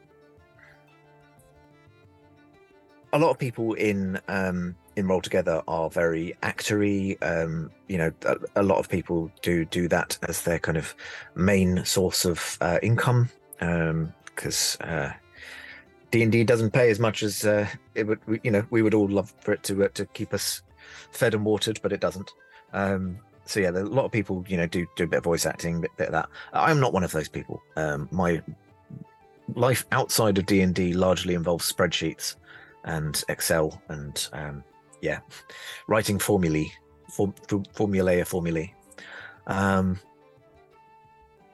[3.13, 7.17] a lot of people in um, in roll together are very actory.
[7.21, 10.95] Um, you know, a, a, lot of people do do that as their kind of
[11.35, 15.13] main source of uh, income because um,
[16.11, 18.19] D and D doesn't pay as much as uh, it would.
[18.43, 20.61] You know, we would all love for it to uh, to keep us
[21.11, 22.31] fed and watered, but it doesn't.
[22.73, 25.45] Um, so yeah, a lot of people, you know, do do a bit of voice
[25.45, 26.29] acting, bit, bit of that.
[26.53, 27.61] I'm not one of those people.
[27.75, 28.41] Um, my
[29.55, 32.35] life outside of D and D largely involves spreadsheets
[32.83, 34.63] and Excel and um,
[35.01, 35.19] yeah,
[35.87, 36.71] writing formulae,
[37.09, 37.33] form,
[37.73, 38.73] formulae, formulae,
[39.47, 39.99] um,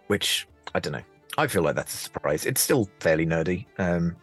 [0.08, 1.04] which I don't know.
[1.38, 2.46] I feel like that's a surprise.
[2.46, 3.66] It's still fairly nerdy.
[3.80, 4.16] Um,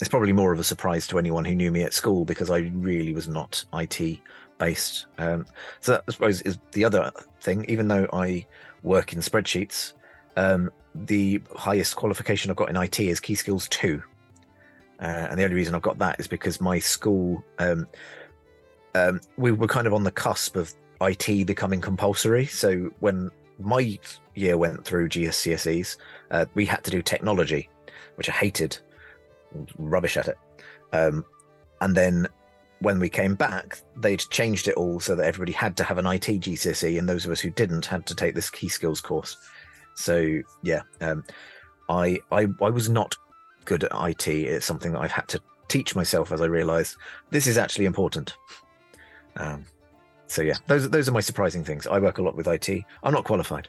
[0.00, 2.58] it's probably more of a surprise to anyone who knew me at school because I
[2.74, 4.18] really was not IT
[4.58, 5.06] based.
[5.18, 5.46] Um,
[5.80, 7.64] so that, I suppose is the other thing.
[7.68, 8.46] Even though I
[8.82, 9.94] work in spreadsheets,
[10.36, 14.02] um, the highest qualification I've got in IT is Key Skills Two,
[15.00, 17.86] uh, and the only reason I've got that is because my school, um,
[18.94, 22.46] um, we were kind of on the cusp of IT becoming compulsory.
[22.46, 23.98] So when my
[24.34, 25.96] year went through GCSEs,
[26.30, 27.68] uh, we had to do technology,
[28.16, 28.78] which I hated,
[29.78, 30.38] rubbish at it.
[30.92, 31.24] Um,
[31.80, 32.28] and then
[32.80, 36.06] when we came back, they'd changed it all so that everybody had to have an
[36.06, 39.36] IT GCSE, and those of us who didn't had to take this key skills course.
[39.94, 41.24] So yeah, um,
[41.88, 43.16] I, I I was not
[43.64, 44.28] good at IT.
[44.28, 46.96] It's something that I've had to teach myself as I realised
[47.30, 48.36] this is actually important.
[49.36, 49.64] Um,
[50.26, 51.86] so yeah, those those are my surprising things.
[51.86, 52.68] I work a lot with IT.
[53.02, 53.68] I'm not qualified.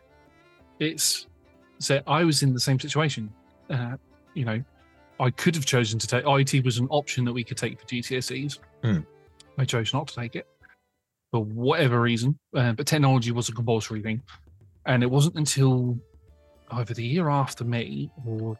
[0.80, 1.28] It's
[1.80, 3.32] so I was in the same situation.
[3.70, 3.96] Uh,
[4.34, 4.64] you know,
[5.20, 7.86] I could have chosen to take IT was an option that we could take for
[7.88, 8.60] GCSEs.
[8.84, 9.00] Hmm.
[9.58, 10.48] I chose not to take it
[11.32, 12.38] for whatever reason.
[12.56, 14.22] Uh, but technology was a compulsory thing,
[14.86, 15.98] and it wasn't until
[16.72, 18.58] either the year after me or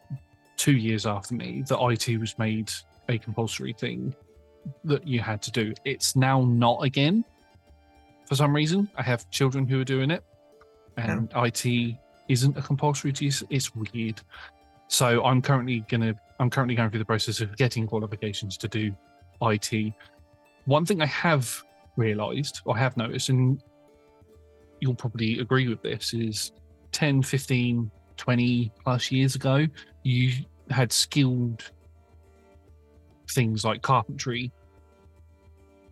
[0.56, 2.70] two years after me that IT was made
[3.08, 4.14] a compulsory thing
[4.84, 5.72] that you had to do.
[5.84, 7.24] It's now not again.
[8.26, 10.24] For some reason, I have children who are doing it,
[10.96, 11.44] and yeah.
[11.44, 11.96] IT
[12.28, 13.12] isn't a compulsory.
[13.20, 14.20] It's weird.
[14.88, 18.94] So I'm currently gonna I'm currently going through the process of getting qualifications to do
[19.42, 19.92] IT.
[20.66, 21.62] One thing I have
[21.96, 23.62] realized or have noticed, and
[24.80, 26.52] you'll probably agree with this, is
[26.92, 29.66] 10, 15, 20 plus years ago,
[30.02, 31.70] you had skilled
[33.30, 34.52] things like carpentry,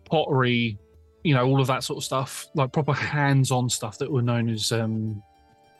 [0.05, 0.77] pottery,
[1.23, 4.21] you know, all of that sort of stuff, like proper hands on stuff that were
[4.21, 5.21] known as um,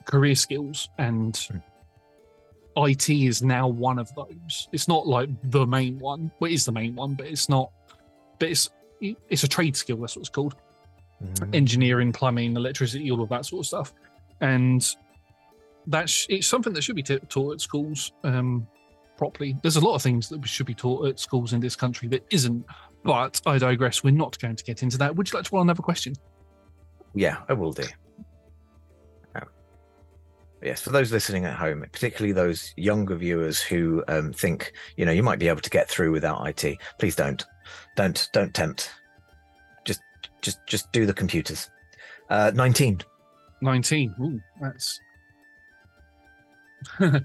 [0.04, 0.88] career skills.
[0.98, 1.62] And mm.
[2.86, 4.68] IT is now one of those.
[4.72, 6.30] It's not like the main one.
[6.38, 7.70] Well, it is the main one, but it's not.
[8.38, 9.96] But it's it's a trade skill.
[9.98, 10.56] That's what it's called.
[11.22, 11.54] Mm.
[11.54, 13.94] Engineering, plumbing, electricity, all of that sort of stuff,
[14.40, 14.94] and
[15.88, 18.66] that's it's something that should be t- taught at schools um,
[19.16, 19.56] properly.
[19.62, 22.24] There's a lot of things that should be taught at schools in this country that
[22.30, 22.64] isn't.
[23.04, 24.04] But I digress.
[24.04, 25.14] We're not going to get into that.
[25.14, 26.14] Would you like to ask another question?
[27.14, 27.84] Yeah, I will do.
[30.62, 35.12] Yes, for those listening at home, particularly those younger viewers who um, think you know
[35.12, 37.44] you might be able to get through without IT, please don't,
[37.96, 38.90] don't, don't tempt.
[39.84, 40.00] Just,
[40.42, 41.70] just, just do the computers.
[42.28, 43.00] Uh, Nineteen.
[43.62, 44.14] Nineteen.
[44.20, 45.00] Ooh, that's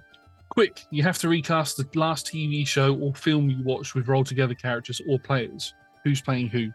[0.49, 0.85] quick.
[0.91, 4.53] You have to recast the last TV show or film you watched with roll together
[4.53, 5.73] characters or players.
[6.03, 6.71] Who's playing who?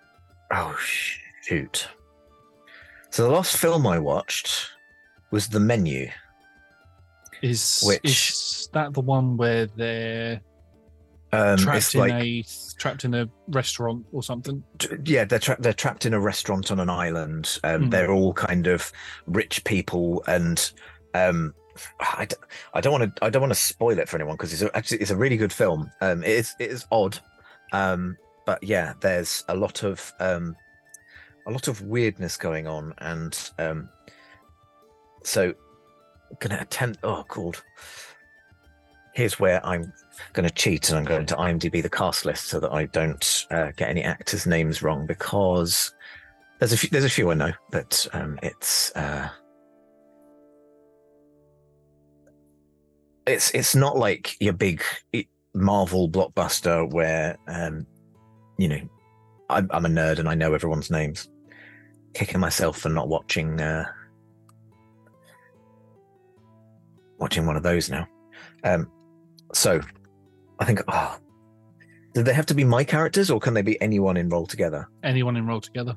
[0.52, 1.88] Oh shoot!
[3.10, 4.70] So the last film I watched
[5.30, 6.08] was The Menu.
[7.42, 10.40] Is which is that the one where they're
[11.32, 12.44] um, trapped in like, a
[12.78, 14.62] trapped in a restaurant or something?
[15.04, 15.62] Yeah, they're trapped.
[15.62, 17.58] They're trapped in a restaurant on an island.
[17.64, 17.90] Um, mm.
[17.90, 18.90] They're all kind of
[19.26, 20.70] rich people, and
[21.14, 21.54] um,
[22.00, 22.36] I d-
[22.74, 24.76] I don't want to I don't want to spoil it for anyone because it's a,
[24.76, 25.90] actually it's a really good film.
[26.00, 27.18] Um, it is it is odd,
[27.72, 30.56] um, but yeah, there's a lot of um,
[31.46, 33.88] a lot of weirdness going on, and um,
[35.24, 35.54] so
[36.50, 37.00] to attempt.
[37.02, 37.56] Oh, God.
[39.14, 39.92] Here's where I'm
[40.48, 43.72] to cheat and I'm going to IMDb the cast list so that I don't uh,
[43.76, 45.92] get any actors' names wrong because
[46.58, 49.28] there's a few, there's a few I know, but um, it's uh,
[53.26, 54.82] it's it's not like your big
[55.54, 57.86] Marvel blockbuster where um,
[58.58, 58.80] you know
[59.50, 61.28] I'm, I'm a nerd and I know everyone's names.
[62.14, 63.86] Kicking myself for not watching uh,
[67.18, 68.06] watching one of those now.
[68.64, 68.90] Um,
[69.52, 69.80] so
[70.58, 71.18] I think, oh,
[72.14, 74.88] do they have to be my characters or can they be anyone in roll together?
[75.02, 75.96] Anyone in roll together.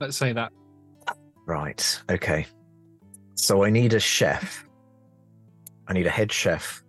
[0.00, 0.52] Let's say that.
[1.46, 2.00] Right.
[2.10, 2.46] Okay.
[3.34, 4.64] So I need a chef.
[5.86, 6.82] I need a head chef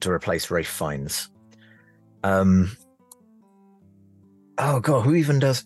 [0.00, 1.30] to replace Ralph Fiennes.
[2.22, 2.76] Um.
[4.58, 5.64] Oh god, who even does?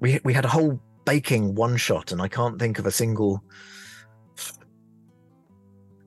[0.00, 3.42] We we had a whole baking one shot, and I can't think of a single.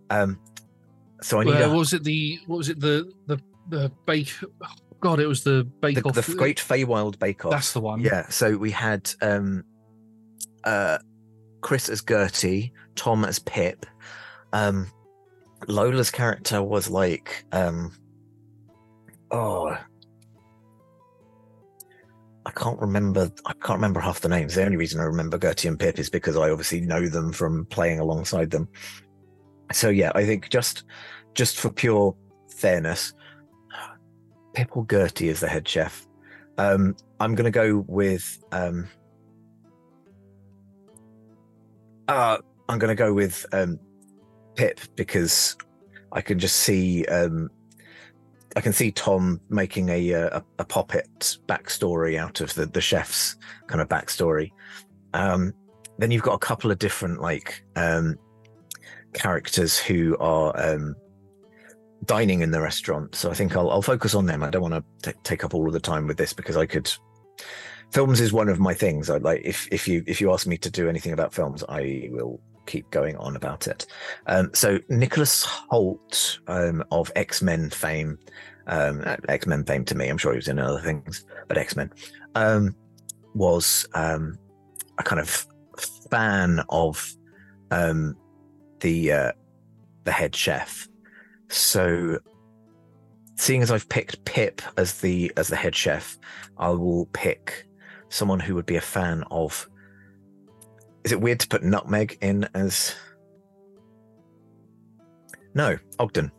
[0.10, 0.39] Um.
[1.25, 2.03] So I need Uh, a, what was it?
[2.03, 2.79] The what was it?
[2.79, 4.31] The the the bake.
[4.43, 4.67] oh,
[4.99, 6.13] God, it was the bake the, off.
[6.13, 7.51] the Great Feywild Bake Off.
[7.51, 7.99] That's the one.
[7.99, 9.63] Yeah, so we had um
[10.65, 10.99] uh
[11.61, 13.88] Chris as Gertie, Tom as Pip.
[14.53, 14.91] Um
[15.67, 17.91] Lola's character was like um
[19.31, 19.75] oh
[22.45, 24.53] I can't remember I can't remember half the names.
[24.53, 27.65] The only reason I remember Gertie and Pip is because I obviously know them from
[27.65, 28.69] playing alongside them.
[29.71, 30.83] So yeah, I think just
[31.36, 32.15] just for pure
[32.50, 33.13] fairness,
[34.54, 36.08] Pip or Gertie is the head chef.
[36.58, 38.43] Um, I'm going to go with.
[38.52, 38.88] Um,
[42.08, 42.38] uh,
[42.69, 43.80] I'm going to go with um,
[44.56, 45.56] Pip because
[46.12, 47.06] I can just see.
[47.06, 47.50] Um,
[48.56, 52.82] I can see Tom making a uh, a, a poppet backstory out of the the
[52.82, 53.36] chef's
[53.67, 54.52] kind of backstory.
[55.13, 55.54] Um,
[55.98, 58.17] then you've got a couple of different like um,
[59.13, 60.95] characters who are um,
[62.06, 63.15] dining in the restaurant.
[63.15, 64.44] So I think I'll, I'll focus on them.
[64.44, 66.65] I don't want to t- take up all of the time with this because I
[66.65, 66.91] could.
[67.91, 69.10] Films is one of my things.
[69.10, 72.10] I like if if you if you ask me to do anything about films, I
[72.12, 73.86] will keep going on about it.
[74.28, 78.18] Um, so Nicholas Hoult um, of X Men fame,
[78.68, 80.10] um, X Men fame to me.
[80.10, 81.91] I'm sure he was in other things, but X Men
[82.34, 82.76] um,
[83.34, 84.38] was um,
[84.98, 85.46] a kind of
[86.10, 87.15] fan of
[87.72, 88.15] um,
[88.80, 89.32] the uh,
[90.04, 90.88] the head chef.
[91.49, 92.19] So,
[93.36, 96.17] seeing as I've picked Pip as the as the head chef,
[96.58, 97.67] I will pick
[98.10, 99.69] someone who would be a fan of.
[101.03, 102.95] Is it weird to put Nutmeg in as?
[105.53, 106.31] No, Ogden.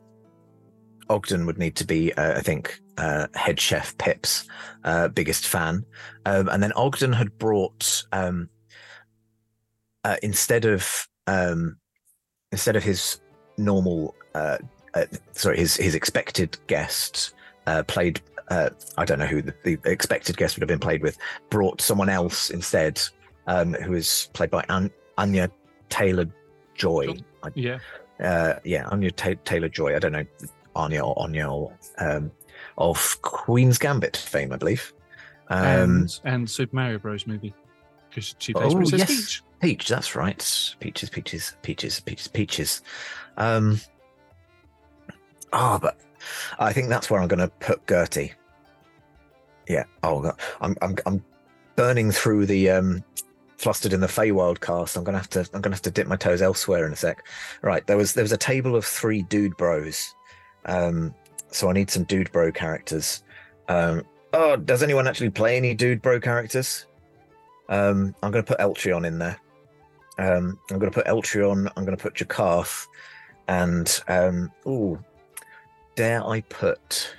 [1.08, 4.48] Ogden would need to be, uh, I think, uh, head chef Pip's
[4.84, 5.84] uh, biggest fan,
[6.24, 8.48] um, and then Ogden had brought um,
[10.04, 11.76] uh, instead of um,
[12.52, 13.20] instead of his
[13.58, 14.14] normal
[14.96, 17.34] uh, sorry, his his expected guest
[17.66, 18.20] uh, played.
[18.48, 21.18] Uh, I don't know who the, the expected guest would have been played with.
[21.50, 23.00] Brought someone else instead,
[23.46, 25.50] um, who is played by An- Anya
[25.88, 26.26] Taylor
[26.74, 27.16] Joy.
[27.54, 27.78] Yeah.
[28.20, 29.96] uh, yeah, Anya Ta- Taylor Joy.
[29.96, 30.24] I don't know
[30.76, 32.30] Anya or Anya or, um,
[32.78, 34.92] of Queen's Gambit fame, I believe.
[35.48, 37.26] Um, and and Super Mario Bros.
[37.26, 37.54] movie
[38.08, 39.08] because she plays Oh, Princess yes.
[39.08, 39.42] Peach.
[39.60, 40.74] Peach, that's right.
[40.80, 42.82] Peaches, peaches, peaches, peaches, peaches.
[43.36, 43.80] Um,
[45.52, 45.98] oh, but
[46.58, 48.32] I think that's where I'm going to put Gertie.
[49.68, 49.84] Yeah.
[50.02, 50.40] Oh, God.
[50.60, 51.24] I'm, I'm, I'm
[51.76, 53.04] burning through the um,
[53.58, 54.96] flustered in the Feywild cast.
[54.96, 57.26] I'm gonna have to, I'm gonna have to dip my toes elsewhere in a sec.
[57.62, 57.86] Right.
[57.86, 60.14] There was, there was a table of three dude bros.
[60.66, 61.14] Um,
[61.50, 63.22] so I need some dude bro characters.
[63.68, 66.86] Um, oh, does anyone actually play any dude bro characters?
[67.68, 69.40] Um, I'm going to put Eltrion in there.
[70.18, 71.70] Um, I'm going to put Eltrion.
[71.76, 72.86] I'm going to put Jakarth,
[73.48, 75.02] and um, ooh,
[75.96, 77.14] dare I put?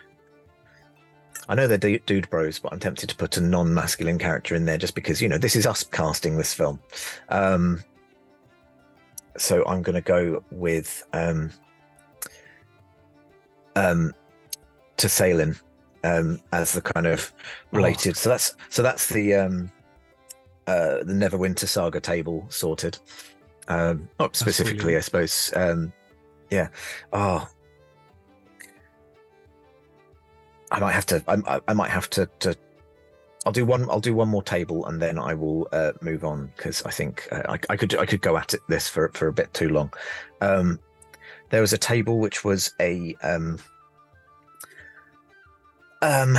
[1.50, 4.66] I know they're du- dude bros, but I'm tempted to put a non-masculine character in
[4.66, 6.80] there just because you know this is us casting this film.
[7.30, 7.84] Um,
[9.38, 11.52] so I'm going to go with um,
[13.76, 14.14] um,
[14.98, 15.56] to Salin
[16.04, 17.34] um, as the kind of
[17.72, 18.18] related.
[18.18, 19.72] So that's so that's the um,
[20.66, 22.98] uh, the Neverwinter Saga table sorted.
[23.70, 25.04] Um, not specifically, brilliant.
[25.04, 25.54] I suppose.
[25.56, 25.94] Um,
[26.50, 26.70] yeah.
[27.12, 27.48] Oh,
[30.72, 31.24] I might have to.
[31.28, 32.56] I, I- might have to, to.
[33.46, 33.90] I'll do one.
[33.90, 37.28] I'll do one more table, and then I will uh, move on because I think
[37.32, 37.96] uh, I, I could.
[37.96, 39.94] I could go at it this for for a bit too long.
[40.42, 40.80] Um,
[41.50, 43.60] there was a table which was a um,
[46.02, 46.38] um,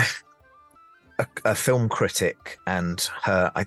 [1.18, 3.64] a, a film critic and her I,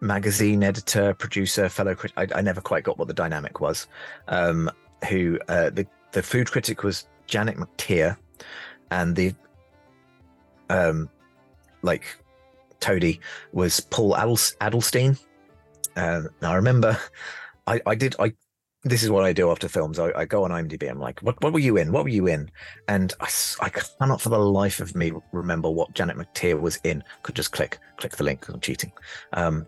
[0.00, 2.16] magazine editor, producer, fellow critic.
[2.16, 3.86] I, I never quite got what the dynamic was.
[4.28, 4.70] Um,
[5.08, 8.16] who uh, the the food critic was Janet McTeer,
[8.90, 9.34] and the
[10.70, 11.08] um,
[11.82, 12.04] like
[12.80, 13.20] Toady
[13.52, 15.18] was Paul Adels- Adelstein.
[15.96, 16.98] Um, I remember,
[17.66, 18.32] I I did I.
[18.84, 19.98] This is what I do after films.
[19.98, 20.88] I, I go on IMDb.
[20.88, 21.90] I'm like, what, what were you in?
[21.90, 22.48] What were you in?
[22.86, 23.28] And I,
[23.60, 27.02] I cannot for the life of me remember what Janet McTeer was in.
[27.24, 28.48] Could just click click the link.
[28.48, 28.92] I'm cheating.
[29.32, 29.66] Um,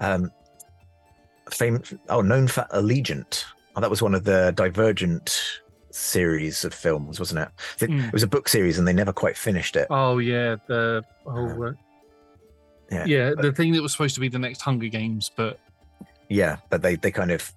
[0.00, 0.32] um,
[1.50, 1.82] fame.
[2.08, 3.44] Oh, known for Allegiant.
[3.76, 5.60] Oh, that was one of the Divergent
[5.90, 7.48] series of films, wasn't it?
[7.84, 8.06] It, Mm.
[8.08, 9.86] it was a book series, and they never quite finished it.
[9.90, 11.72] Oh yeah, the uh,
[12.90, 13.04] Yeah.
[13.06, 15.58] yeah, the thing that was supposed to be the next Hunger Games, but
[16.28, 17.52] Yeah, but they they kind of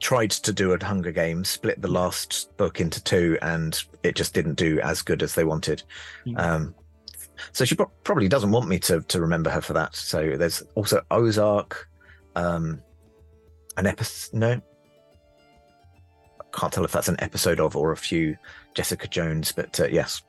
[0.00, 4.34] tried to do a Hunger Games, split the last book into two, and it just
[4.34, 5.82] didn't do as good as they wanted.
[6.24, 6.36] Hmm.
[6.36, 6.74] Um,
[7.52, 9.94] so she pro- probably doesn't want me to to remember her for that.
[9.94, 11.88] So there's also Ozark,
[12.36, 12.82] um,
[13.76, 14.36] an episode.
[14.38, 14.60] No,
[16.52, 18.36] can't tell if that's an episode of or a few
[18.74, 20.22] Jessica Jones, but uh, yes,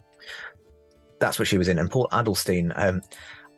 [1.20, 1.80] that's what she was in.
[1.80, 2.72] And Paul Adelstein.
[2.76, 3.02] Um,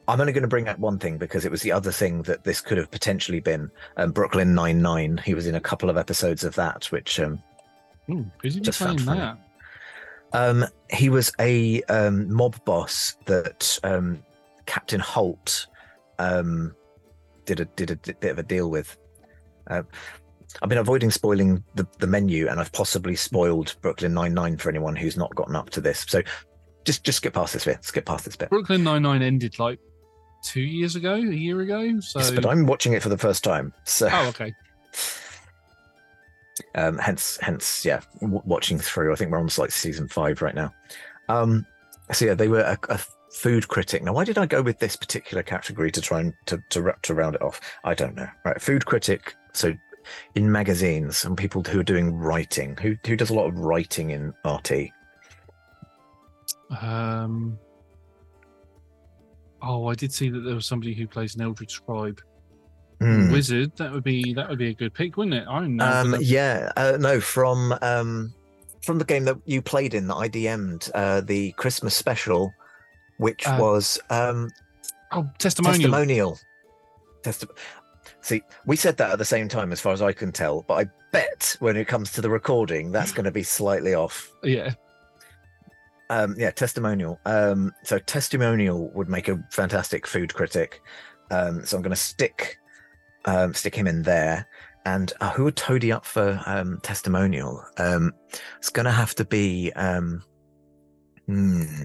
[0.07, 2.43] I'm only going to bring up one thing because it was the other thing that
[2.43, 3.71] this could have potentially been.
[3.97, 5.19] Um, Brooklyn Nine Nine.
[5.25, 7.41] He was in a couple of episodes of that, which um,
[8.11, 9.19] Ooh, Just found funny.
[9.19, 9.37] that?
[10.33, 14.23] Um, he was a um, mob boss that um,
[14.67, 15.65] Captain Holt
[16.19, 16.75] um,
[17.45, 18.97] did a did a d- bit of a deal with.
[19.67, 19.81] Uh,
[20.61, 24.69] I've been avoiding spoiling the, the menu, and I've possibly spoiled Brooklyn Nine Nine for
[24.69, 26.05] anyone who's not gotten up to this.
[26.07, 26.21] So
[26.85, 27.83] just just skip past this bit.
[27.83, 28.49] Skip past this bit.
[28.49, 29.79] Brooklyn Nine Nine ended like
[30.43, 31.99] two years ago, a year ago.
[31.99, 34.53] So, Yes, but I'm watching it for the first time, so oh, okay.
[36.75, 39.11] um, hence hence yeah, w- watching through.
[39.11, 40.73] I think we're on like season five right now.
[41.27, 41.65] Um,
[42.11, 42.99] so yeah, they were a, a
[43.31, 44.03] food critic.
[44.03, 47.13] Now, why did I go with this particular category to try and to to, to
[47.13, 47.59] round it off?
[47.83, 48.27] I don't know.
[48.45, 49.35] Right, food critic.
[49.53, 49.73] So
[50.35, 54.11] in magazines and people who are doing writing, who who does a lot of writing
[54.11, 54.89] in RT.
[56.81, 57.57] Um.
[59.61, 62.21] Oh, I did see that there was somebody who plays an Eldritch Scribe
[63.01, 63.31] Hmm.
[63.31, 63.71] wizard.
[63.77, 65.45] That would be that would be a good pick, wouldn't it?
[65.47, 65.85] I don't know.
[65.85, 68.33] Um, yeah, uh, no, from um,
[68.83, 72.53] from the game that you played in that I DM'd, uh, the Christmas special,
[73.17, 74.49] which Uh, was um,
[75.11, 75.79] oh, testimonial.
[75.91, 76.39] testimonial.
[77.23, 77.49] Testi-
[78.25, 80.63] See, we said that at the same time, as far as I can tell.
[80.67, 84.31] But I bet when it comes to the recording, that's going to be slightly off.
[84.41, 84.73] Yeah.
[86.09, 87.19] Um, yeah, testimonial.
[87.25, 90.81] Um, so testimonial would make a fantastic food critic.
[91.29, 92.57] Um, so I'm going to stick
[93.25, 94.47] um, stick him in there.
[94.87, 97.63] And uh, who would toady up for um, testimonial?
[97.77, 98.11] Um,
[98.57, 99.71] it's going to have to be.
[99.73, 100.23] Um,
[101.27, 101.83] hmm.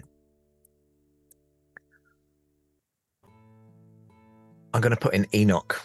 [4.73, 5.79] I'm going to put in Enoch.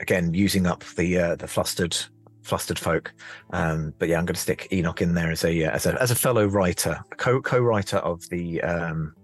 [0.00, 1.96] Again, using up the uh, the flustered
[2.42, 3.12] flustered folk.
[3.50, 6.00] Um, but yeah, I'm going to stick Enoch in there as a uh, as a
[6.00, 9.14] as a fellow writer, co co writer of the um,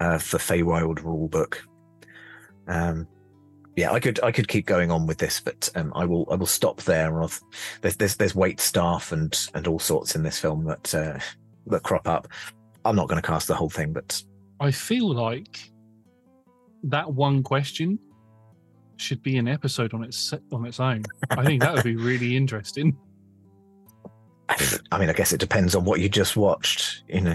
[0.00, 1.62] uh, the Feywild rule book.
[2.66, 3.06] Um,
[3.76, 6.34] yeah, I could I could keep going on with this, but um, I will I
[6.34, 7.12] will stop there.
[7.80, 11.18] There's there's there's wait staff and and all sorts in this film that uh,
[11.66, 12.28] that crop up.
[12.84, 14.20] I'm not going to cast the whole thing, but
[14.60, 15.70] I feel like
[16.84, 17.98] that one question
[19.00, 21.04] should be an episode on its on its own.
[21.30, 22.96] I think that would be really interesting.
[24.90, 27.02] I mean, I guess it depends on what you just watched.
[27.08, 27.34] You know,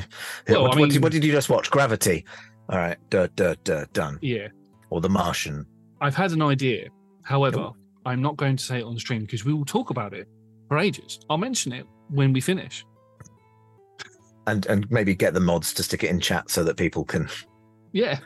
[0.49, 1.69] Well, what, I what did, what did you just watch?
[1.69, 2.25] Gravity.
[2.69, 4.17] All right, duh, duh, duh, done.
[4.21, 4.47] Yeah,
[4.89, 5.65] Or The Martian.
[6.01, 6.87] I've had an idea.
[7.23, 7.77] However, Cool.
[8.05, 10.27] I'm not going to say it on stream because we will talk about it
[10.69, 11.19] for ages.
[11.29, 12.83] I'll mention it when we finish.
[14.47, 17.29] and and maybe get the mods to stick it in chat so that people can
[17.91, 18.19] Yeah,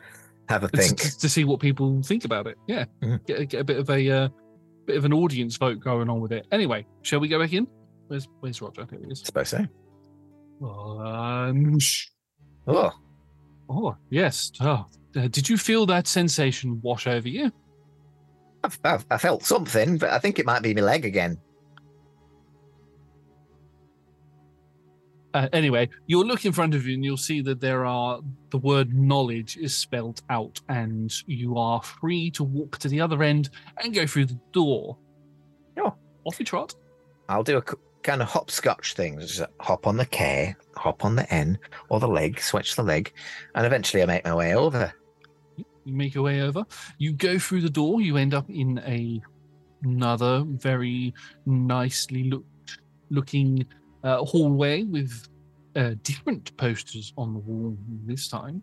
[0.49, 0.97] have a think.
[1.19, 2.57] to see what people think about it.
[2.67, 3.25] Yeah, Mhm.
[3.25, 4.29] get, get a bit of a uh,
[4.85, 6.45] bit of an audience vote going on with it.
[6.51, 7.67] Anyway, shall we go back in?
[8.07, 8.85] Where's Where's Roger?
[8.85, 9.21] There he is.
[9.21, 9.65] suppose so.
[10.65, 11.77] Um,
[12.69, 12.91] Oh,
[13.69, 14.51] oh yes.
[14.59, 14.85] Oh,
[15.15, 17.51] uh, did you feel that sensation wash over you?
[18.63, 21.37] I've, I've, I felt something, but I think it might be my leg again.
[25.33, 28.57] Uh, anyway, you'll look in front of you and you'll see that there are the
[28.57, 33.49] word knowledge is spelled out, and you are free to walk to the other end
[33.83, 34.97] and go through the door.
[35.75, 35.91] Yeah.
[36.23, 36.73] Off you trot.
[37.29, 37.63] I'll do a
[38.03, 39.19] kind of hopscotch thing.
[39.19, 41.59] Just hop on the K, hop on the N,
[41.89, 43.13] or the leg, switch the leg,
[43.53, 44.93] and eventually I make my way over.
[45.57, 46.65] You make your way over.
[46.97, 48.01] You go through the door.
[48.01, 49.21] You end up in a
[49.83, 51.13] another very
[51.45, 53.65] nicely looked looking
[54.03, 55.27] uh, hallway with
[55.75, 58.61] uh, different posters on the wall this time.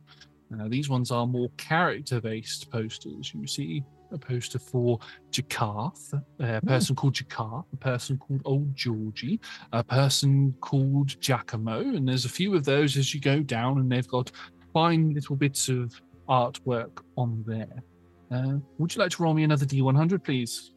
[0.52, 3.32] Uh, these ones are more character based posters.
[3.34, 3.82] You see
[4.12, 4.98] a poster for
[5.30, 9.40] Jakarth, a person called Jakarth, a person called Old Georgie,
[9.72, 13.90] a person called Giacomo, and there's a few of those as you go down, and
[13.90, 14.30] they've got
[14.72, 17.82] fine little bits of artwork on there.
[18.30, 20.72] Uh, would you like to roll me another D100, please?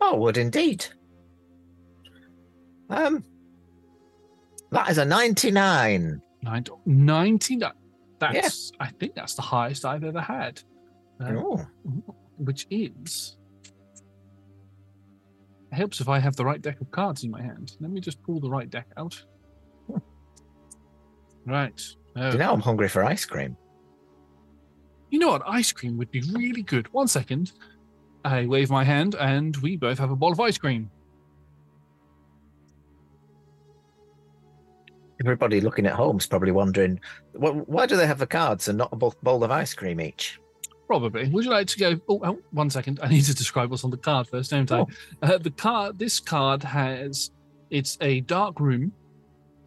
[0.00, 0.84] Oh, would indeed.
[2.90, 3.24] Um,
[4.72, 6.20] that is a ninety-nine.
[6.42, 7.72] 99.
[8.18, 10.60] That's, I think that's the highest I've ever had.
[11.20, 11.66] Uh, Oh,
[12.38, 13.36] which is.
[15.70, 17.76] It helps if I have the right deck of cards in my hand.
[17.80, 19.22] Let me just pull the right deck out.
[21.46, 21.76] Right.
[21.76, 23.56] do Oh, you I'm hungry for ice cream?
[25.10, 25.42] you know what?
[25.46, 26.92] Ice cream would be really good.
[26.92, 27.52] One second.
[28.24, 30.90] I wave my hand, and we both have a bowl of ice cream.
[35.24, 36.98] Everybody looking at home is probably wondering,
[37.34, 40.38] wh- why do they have the cards and not a bowl of ice cream each?
[40.86, 41.28] Probably.
[41.28, 42.00] Would you like to go?
[42.08, 42.98] Oh, oh, one second.
[43.02, 44.80] I need to describe what's on the card first, don't I?
[44.80, 44.88] Oh.
[45.22, 45.98] Uh, the card.
[45.98, 47.30] This card has.
[47.70, 48.92] It's a dark room,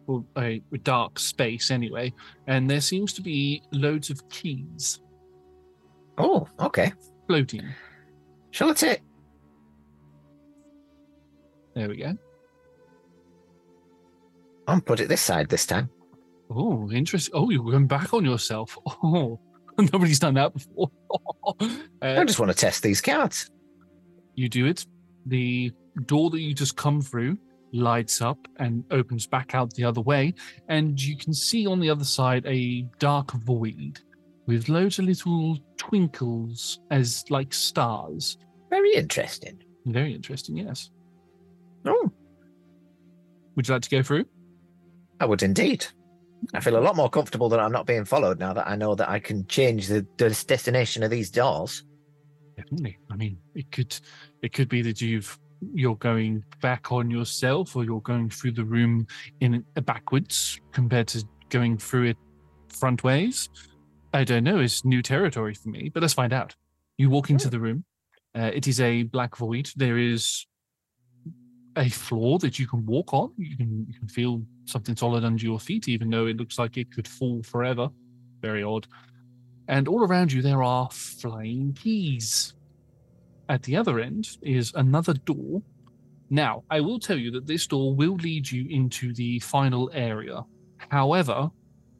[0.06, 2.12] or a, a dark space anyway,
[2.46, 5.00] and there seems to be loads of keys
[6.18, 6.92] Oh, okay.
[7.26, 7.64] floating.
[8.52, 9.00] Shall I take?
[11.74, 12.16] There we go.
[14.66, 15.90] I'll put it this side this time.
[16.50, 17.32] Oh, interesting.
[17.34, 18.76] Oh, you're going back on yourself.
[19.02, 19.38] Oh,
[19.92, 20.90] nobody's done that before.
[22.00, 23.50] I uh, just want to test these cards.
[24.34, 24.86] you do it.
[25.26, 25.70] The
[26.06, 27.36] door that you just come through
[27.72, 30.32] lights up and opens back out the other way,
[30.68, 34.00] and you can see on the other side a dark void
[34.46, 38.38] with loads of little twinkles as like stars.
[38.70, 39.62] Very interesting.
[39.84, 40.90] Very interesting, yes.
[41.84, 42.10] Oh,
[43.56, 44.24] Would you like to go through?
[45.20, 45.86] I would indeed.
[46.54, 48.94] I feel a lot more comfortable that I'm not being followed now that I know
[48.94, 51.84] that I can change the, the destination of these doors.
[52.56, 52.98] Definitely.
[53.10, 53.98] I mean, it could
[54.42, 55.38] it could be that you've
[55.72, 59.06] you're going back on yourself, or you're going through the room
[59.40, 62.16] in backwards compared to going through it
[62.68, 63.48] front ways.
[64.12, 64.58] I don't know.
[64.60, 66.54] It's new territory for me, but let's find out.
[66.98, 67.84] You walk into the room.
[68.34, 69.70] Uh, it is a black void.
[69.76, 70.46] There is
[71.76, 73.32] a floor that you can walk on.
[73.36, 76.76] You can you can feel something solid under your feet, even though it looks like
[76.76, 77.88] it could fall forever.
[78.40, 78.86] Very odd.
[79.68, 82.54] And all around you there are flying keys.
[83.48, 85.62] At the other end is another door.
[86.30, 90.44] Now, I will tell you that this door will lead you into the final area.
[90.90, 91.50] However,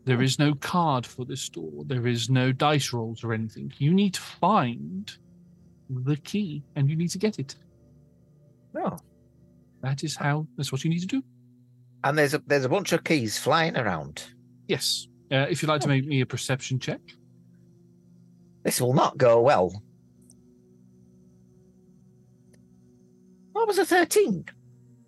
[0.05, 1.85] there is no card for this door.
[1.85, 3.72] There is no dice rolls or anything.
[3.79, 5.12] You need to find
[5.89, 7.55] the key and you need to get it.
[8.77, 8.97] Oh.
[9.83, 11.22] That is how that's what you need to do.
[12.05, 14.24] And there's a there's a bunch of keys flying around.
[14.68, 15.09] Yes.
[15.33, 15.91] Uh, if you'd like to Oh.
[15.91, 17.01] make me a perception check.
[18.64, 19.83] This will not go well.
[23.53, 24.45] What was a 13?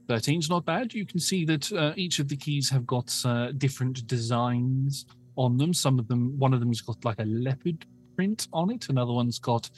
[0.08, 0.94] 13's not bad.
[0.94, 5.04] You can see that uh, each of the keys have got uh, different designs
[5.36, 5.74] on them.
[5.74, 7.84] Some of them, one of them's got like a leopard
[8.16, 8.88] print on it.
[8.88, 9.68] Another one's got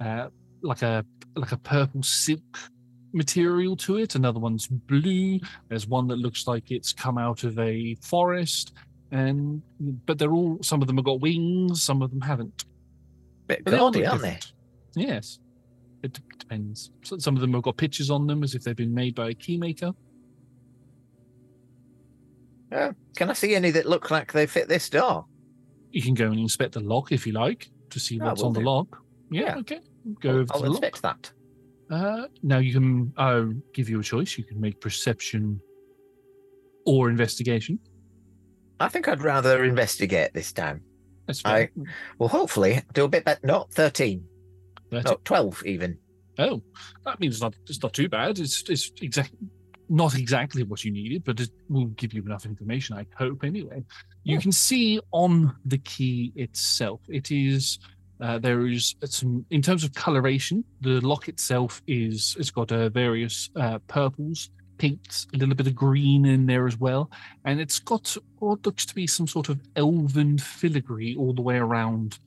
[0.00, 0.28] uh,
[0.62, 1.04] like a
[1.36, 2.58] like a purple silk
[3.12, 4.14] material to it.
[4.14, 5.40] Another one's blue.
[5.68, 8.72] There's one that looks like it's come out of a forest.
[9.12, 9.62] And
[10.04, 12.64] but they're all some of them have got wings, some of them haven't.
[13.46, 14.38] Bit But they gaudy, look aren't they?
[14.96, 15.38] Yes.
[16.02, 16.90] It d- depends.
[17.04, 19.30] So- Some of them have got pictures on them as if they've been made by
[19.30, 19.94] a keymaker.
[22.72, 25.24] Uh, can I see any that look like they fit this door?
[25.92, 28.52] You can go and inspect the lock if you like to see what's will on
[28.54, 29.00] the lock.
[29.30, 29.56] Yeah, Yeah.
[29.58, 29.80] okay.
[30.20, 30.82] Go I'll, over I'll to the lock.
[30.82, 31.32] inspect that.
[31.90, 34.36] Uh, now you can I'll give you a choice.
[34.36, 35.60] You can make perception
[36.84, 37.78] or investigation.
[38.80, 40.82] I think I'd rather investigate this time.
[41.26, 41.86] That's I- fine.
[42.18, 43.40] Well, hopefully, do a bit better.
[43.44, 44.24] No, 13.
[44.90, 45.98] That's No, 12 even.
[46.38, 46.62] Oh,
[47.04, 48.38] that means it's not it's not too bad.
[48.38, 49.38] It's it's exactly
[49.88, 52.96] not exactly what you needed, but it will give you enough information.
[52.96, 53.84] I hope anyway.
[54.24, 54.40] You Yeah.
[54.40, 57.00] can see on the key itself.
[57.08, 57.78] It is
[58.20, 60.64] uh, there is some in terms of coloration.
[60.80, 65.74] The lock itself is it's got uh, various uh, purples, pinks, a little bit of
[65.74, 67.10] green in there as well,
[67.44, 71.56] and it's got what looks to be some sort of elven filigree all the way
[71.56, 72.18] around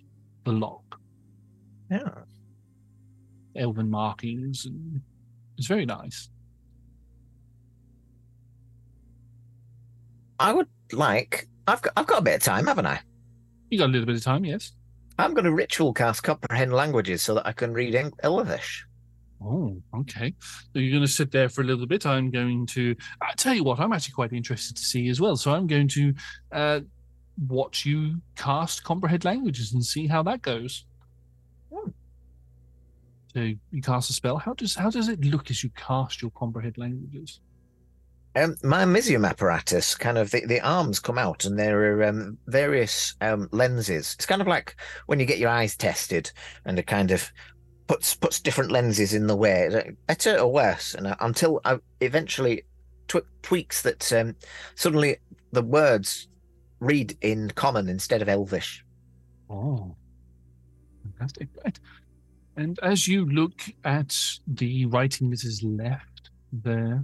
[0.45, 0.99] the lock.
[1.91, 2.09] Yeah.
[3.55, 5.01] elven markings and
[5.57, 6.29] it's very nice
[10.39, 11.47] I would like.
[11.67, 12.99] I've got, I've got a bit of time, haven't I?
[13.69, 14.71] you got a little bit of time yes
[15.19, 17.93] I'm going to ritual cast comprehend languages so that I can read
[18.23, 18.85] Elvish.
[19.43, 20.33] oh okay.
[20.71, 22.05] So you're going to sit there for a little bit.
[22.05, 25.35] I'm going to i tell you what i'm actually quite interested to see as well.
[25.35, 26.13] So i'm going to
[26.53, 26.79] uh
[27.47, 30.85] watch you cast comprehend languages and see how that goes.
[31.73, 31.89] Hmm.
[33.33, 33.39] so
[33.71, 34.37] you cast a spell.
[34.37, 37.41] How does how does it look as you cast your comprehend languages
[38.35, 42.37] Um, my Mizzium apparatus, kind of the, the arms come out, and there are um,
[42.47, 44.13] various um, lenses.
[44.13, 44.75] It's kind of like
[45.07, 46.31] when you get your eyes tested,
[46.65, 47.31] and it kind of
[47.87, 50.93] puts puts different lenses in the way, better or worse.
[50.93, 52.63] And uh, until I eventually
[53.07, 54.35] tw- tweaks that, um,
[54.75, 55.17] suddenly
[55.51, 56.27] the words
[56.79, 58.85] read in common instead of Elvish.
[59.49, 59.95] Oh,
[61.03, 61.49] fantastic.
[61.65, 61.79] Right.
[62.55, 64.15] And as you look at
[64.45, 67.03] the writing that is left there,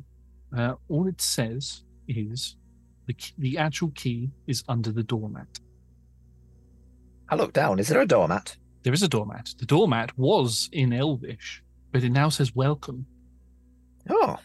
[0.56, 2.56] uh, all it says is
[3.08, 5.48] the, key- the actual key is under the doormat.
[7.30, 7.80] I look down.
[7.80, 8.56] Is there a doormat?
[8.84, 9.50] There is a doormat.
[9.58, 13.06] The doormat was in Elvish, but it now says welcome.
[14.10, 14.38] Oh,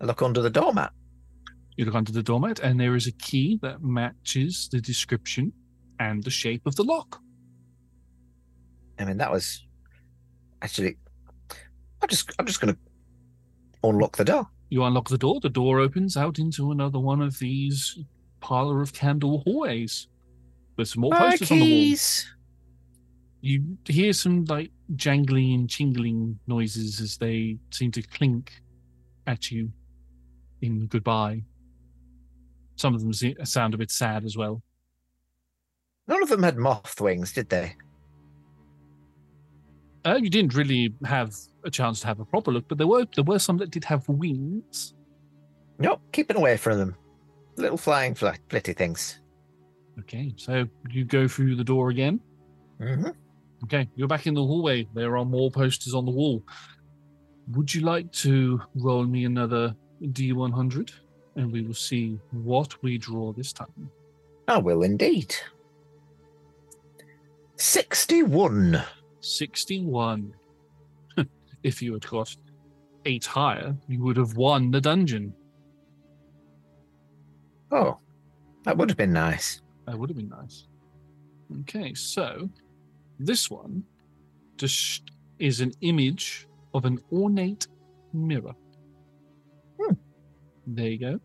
[0.00, 0.92] I look under the doormat.
[1.76, 5.52] You look under the doormat, and there is a key that matches the description
[6.00, 7.20] and the shape of the lock.
[8.98, 9.66] I mean, that was
[10.62, 10.96] actually.
[12.00, 12.32] I'm just.
[12.38, 12.80] I'm just going to
[13.82, 14.48] unlock the door.
[14.74, 15.38] You unlock the door.
[15.38, 17.96] The door opens out into another one of these
[18.40, 20.08] parlor of candle hallways
[20.74, 21.96] There's some more My posters on the wall.
[23.40, 28.50] You hear some like jangling and chingling noises as they seem to clink
[29.28, 29.70] at you
[30.60, 31.44] in goodbye.
[32.74, 34.60] Some of them se- sound a bit sad as well.
[36.08, 37.76] None of them had moth wings, did they?
[40.04, 41.32] Uh, you didn't really have
[41.64, 43.84] a chance to have a proper look, but there were there were some that did
[43.84, 44.94] have wings.
[45.78, 46.96] Nope, keeping away from them.
[47.56, 49.20] Little flying fly, flitty things.
[50.00, 52.20] Okay, so you go through the door again.
[52.78, 53.08] hmm
[53.64, 54.86] Okay, you're back in the hallway.
[54.92, 56.42] There are more posters on the wall.
[57.52, 60.90] Would you like to roll me another D100?
[61.36, 63.90] And we will see what we draw this time.
[64.48, 65.34] I will indeed.
[67.56, 68.82] 61.
[69.20, 70.34] 61.
[71.64, 72.34] If you had got
[73.06, 75.34] eight higher, you would have won the dungeon.
[77.72, 77.98] Oh,
[78.62, 79.62] that would have been nice.
[79.86, 80.68] That would have been nice.
[81.60, 82.48] Okay, so
[83.18, 83.82] this one
[84.56, 87.66] just is an image of an ornate
[88.12, 88.54] mirror.
[89.80, 89.94] Hmm.
[90.66, 91.20] There you go.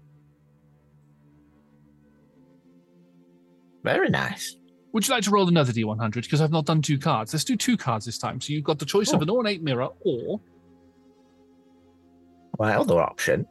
[3.83, 4.58] Very nice.
[4.93, 6.13] Would you like to roll another D100?
[6.23, 7.33] Because I've not done two cards.
[7.33, 8.41] Let's do two cards this time.
[8.41, 9.23] So you've got the choice of Oh.
[9.23, 10.39] an ornate mirror or
[12.57, 13.45] My other option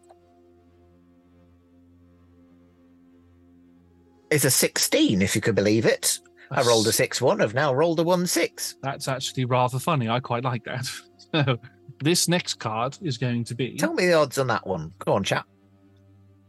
[4.30, 6.18] is a 16, if you could believe it.
[6.50, 8.76] I rolled a 6 1, I've now rolled a 1 6.
[8.82, 10.08] That's actually rather funny.
[10.08, 10.86] I quite like that.
[11.34, 11.58] So
[12.02, 13.76] this next card is going to be.
[13.76, 14.94] Tell me the odds on that one.
[15.00, 15.46] Go on, chap.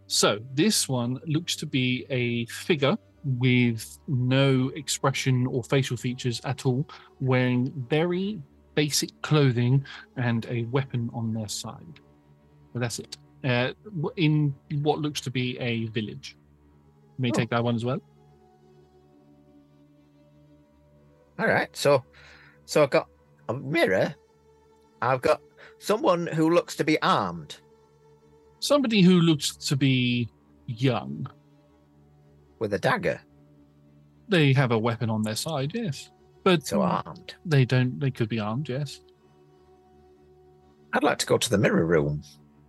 [0.07, 6.65] So this one looks to be a figure with no expression or facial features at
[6.65, 6.87] all,
[7.19, 8.41] wearing very
[8.75, 9.83] basic clothing
[10.17, 11.99] and a weapon on their side.
[12.73, 13.17] But that's it.
[13.43, 13.73] Uh,
[14.17, 16.35] in what looks to be a village.
[17.17, 17.33] You may Oh.
[17.33, 18.01] take that one as well.
[21.39, 21.73] All right.
[21.75, 22.03] So,
[22.65, 23.07] so I've got
[23.47, 24.13] a mirror.
[25.01, 25.41] I've got
[25.79, 27.57] someone who looks to be armed.
[28.59, 30.29] Somebody who looks to be
[30.65, 31.27] young.
[32.59, 33.19] With a dagger.
[34.27, 36.11] They have a weapon on their side, yes.
[36.43, 37.35] But So armed.
[37.45, 37.99] they don't.
[37.99, 39.01] They could be armed, yes.
[40.93, 42.21] I'd like to go to the mirror room.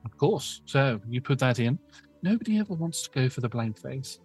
[0.04, 0.62] Of course.
[0.66, 1.78] So you put that in.
[2.22, 4.18] Nobody ever wants to go for the blank face.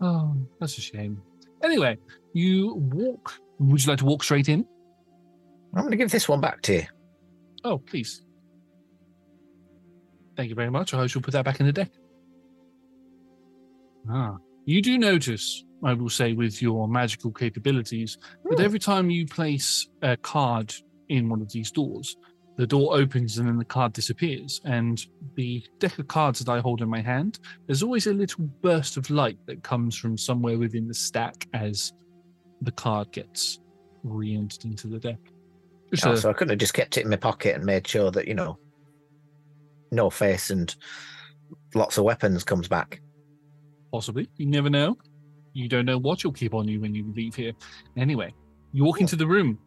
[0.00, 1.20] Oh, that's a shame.
[1.62, 1.98] Anyway,
[2.32, 3.34] you walk.
[3.58, 4.64] Would you like to walk straight in?
[5.74, 6.82] I'm going to give this one back to you.
[7.64, 8.22] Oh, please.
[10.36, 10.94] Thank you very much.
[10.94, 11.90] I shall put that back in the deck.
[14.08, 14.36] Ah,
[14.68, 18.18] you do notice, I will say, with your magical capabilities,
[18.50, 18.64] that Hmm.
[18.64, 20.74] every time you place a card
[21.08, 22.16] in one of these doors,
[22.56, 24.60] the door opens and then the card disappears.
[24.64, 25.00] And
[25.36, 28.96] the deck of cards that I hold in my hand, there's always a little burst
[28.96, 31.92] of light that comes from somewhere within the stack as
[32.60, 33.60] the card gets
[34.02, 35.20] re-entered into the deck.
[35.92, 38.10] Just Oh, so I couldn't have just kept it in my pocket and made sure
[38.10, 38.58] that, you know,
[39.92, 40.74] no face and
[41.74, 43.00] lots of weapons comes back.
[43.92, 44.28] Possibly.
[44.36, 44.96] You never know.
[45.54, 47.52] You don't know what you'll keep on you when you leave here.
[47.96, 48.32] Anyway,
[48.72, 49.58] you walk into the room.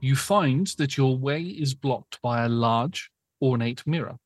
[0.00, 4.16] You find that your way is blocked by a large, ornate mirror.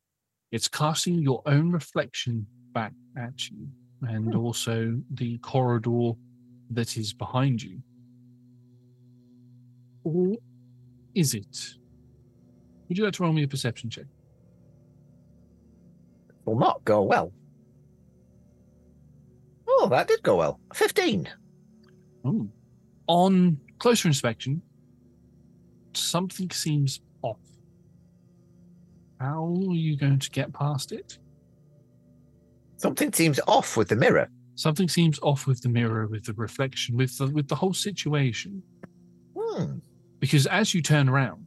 [0.52, 3.68] It's casting your own reflection back at you
[4.02, 4.38] and Hmm.
[4.38, 6.12] also the corridor
[6.70, 7.82] that is behind you.
[10.04, 10.36] Or
[11.14, 11.74] is it?
[12.88, 14.06] Would you like to roll me a perception check?
[16.44, 17.32] Will not go well.
[19.78, 20.58] Oh, that did go well.
[20.74, 21.28] 15.
[22.24, 22.48] Oh.
[23.08, 24.62] On closer inspection,
[25.92, 27.38] something seems off.
[29.20, 31.18] How are you going to get past it?
[32.78, 34.28] Something seems off with the mirror.
[34.54, 38.62] Something seems off with the mirror, with the reflection, with the, with the whole situation.
[39.38, 39.78] Hmm.
[40.20, 41.44] Because as you turn around,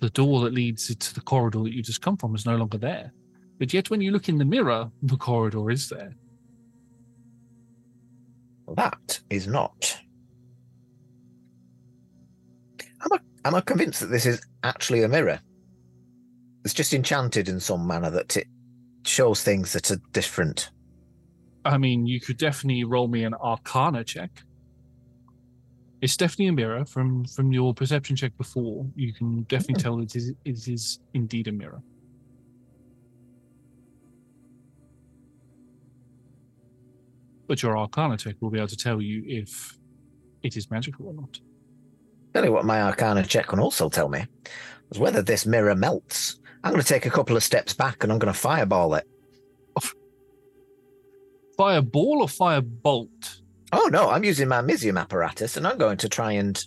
[0.00, 2.78] the door that leads to the corridor that you just come from is no longer
[2.78, 3.12] there.
[3.58, 6.14] But yet, when you look in the mirror, the corridor is there.
[8.76, 9.98] That is not.
[13.02, 15.40] Am I, am I convinced that this is actually a mirror?
[16.64, 18.46] It's just enchanted in some manner that it
[19.04, 20.70] shows things that are different.
[21.64, 24.30] I mean, you could definitely roll me an Arcana check.
[26.00, 28.86] It's definitely a mirror from from your perception check before.
[28.94, 29.82] You can definitely hmm.
[29.82, 31.82] tell it is it is indeed a mirror.
[37.50, 39.76] But your Arcana check will be able to tell you if
[40.44, 41.40] it is magical or not.
[42.32, 44.24] Tell you what my Arcana check can also tell me
[44.92, 46.38] is whether this mirror melts.
[46.62, 49.04] I'm going to take a couple of steps back and I'm going to fireball it.
[51.56, 53.40] Fireball or firebolt?
[53.72, 56.64] Oh no, I'm using my Mizzium apparatus and I'm going to try and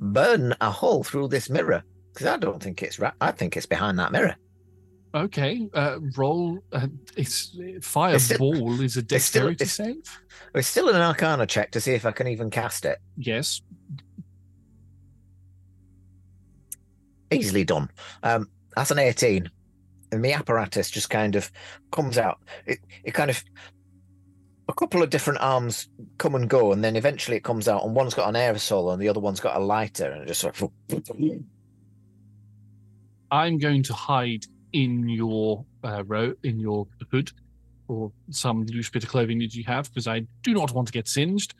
[0.00, 1.82] burn a hole through this mirror
[2.14, 3.12] because I don't think it's right.
[3.20, 4.36] I think it's behind that mirror.
[5.14, 6.58] Okay, uh, roll.
[6.72, 6.86] Uh,
[7.16, 10.18] it's fireball is a still- it's- save.
[10.54, 12.98] It's still an Arcana check to see if I can even cast it.
[13.16, 13.60] Yes.
[17.30, 17.88] Easily done.
[18.22, 19.50] Um, that's an 18.
[20.12, 21.50] And the apparatus just kind of
[21.90, 22.38] comes out.
[22.66, 23.42] It, it kind of,
[24.68, 25.88] a couple of different arms
[26.18, 29.00] come and go, and then eventually it comes out, and one's got an aerosol and
[29.00, 30.70] the other one's got a lighter, and it just sort of.
[33.30, 36.02] I'm going to hide in your uh,
[36.42, 37.30] in your hood
[37.88, 40.92] or some loose bit of clothing that you have because I do not want to
[40.92, 41.54] get singed.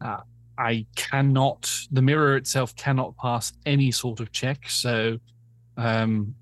[0.00, 0.20] Uh,
[0.56, 1.70] I cannot.
[1.90, 5.18] The mirror itself cannot pass any sort of check, so
[5.76, 6.34] um,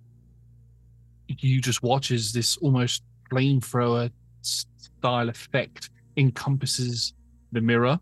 [1.27, 4.11] you just watch as this almost flamethrower
[4.43, 7.14] style effect encompasses
[7.53, 7.99] the mirror,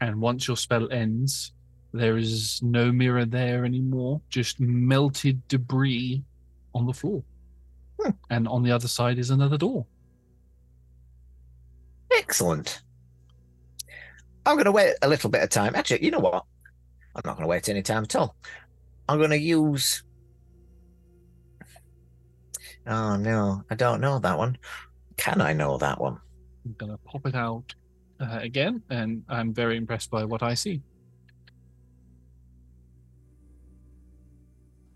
[0.00, 1.52] and once your spell ends,
[1.92, 6.22] there is no mirror there anymore, just melted debris
[6.78, 7.22] on the floor.
[8.00, 8.10] Hmm.
[8.30, 9.84] And on the other side is another door.
[12.12, 12.82] Excellent.
[14.46, 15.74] I'm going to wait a little bit of time.
[15.74, 16.44] Actually, you know what?
[17.14, 18.36] I'm not going to wait any time at all.
[19.08, 20.02] I'm going to use.
[22.86, 24.56] Oh, no, I don't know that one.
[25.16, 26.18] Can I know that one?
[26.64, 27.74] I'm going to pop it out
[28.20, 30.80] uh, again, and I'm very impressed by what I see.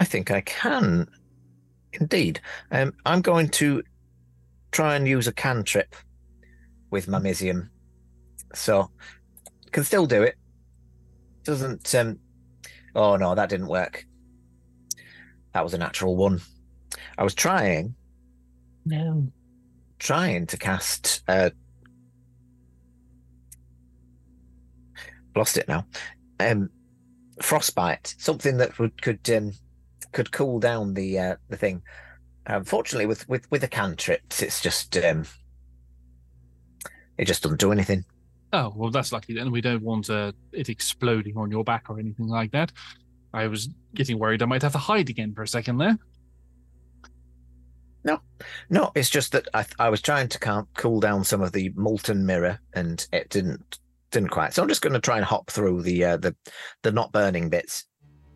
[0.01, 1.09] I think I can.
[1.95, 2.40] Indeed.
[2.70, 3.82] Um, I'm going to
[4.70, 5.95] try and use a cantrip
[6.90, 7.68] with my Mizzium.
[8.55, 8.90] So,
[9.70, 10.36] can still do it.
[11.45, 11.95] Doesn't.
[11.95, 12.18] Um,
[12.95, 14.05] oh, no, that didn't work.
[15.55, 16.40] That was a natural one.
[17.18, 17.95] I was trying,
[18.84, 19.28] No.
[19.99, 21.22] trying to cast.
[21.28, 21.51] Uh,
[25.34, 25.86] lost it now.
[26.40, 26.70] Um,
[27.40, 29.53] frostbite, something that would could um,
[30.13, 31.83] could cool down the uh, the thing.
[32.47, 35.25] Unfortunately, with with with the cantrips, it's just um,
[37.19, 38.05] it just doesn't do anything.
[38.53, 39.51] Oh, well, that's lucky then.
[39.51, 42.71] We don't want uh, it exploding on your back or anything like that.
[43.33, 45.97] I was getting worried I might have to hide again for a second there.
[48.05, 48.21] No,
[48.69, 51.73] no, it's just that I I was trying to calm, cool down some of the
[51.77, 53.79] molten mirror, and it didn't
[54.11, 54.53] didn't quite.
[54.53, 56.35] So I'm just going to try and hop through the uh, the
[56.83, 57.85] the not burning bits.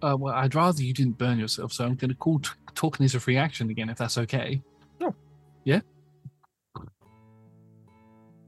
[0.02, 3.04] Uh, well, I'd rather you didn't burn yourself, so I'm going to call t- talking
[3.04, 4.62] as a free action again, if that's okay.
[5.00, 5.14] No.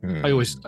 [0.02, 0.24] Hmm.
[0.24, 0.60] I always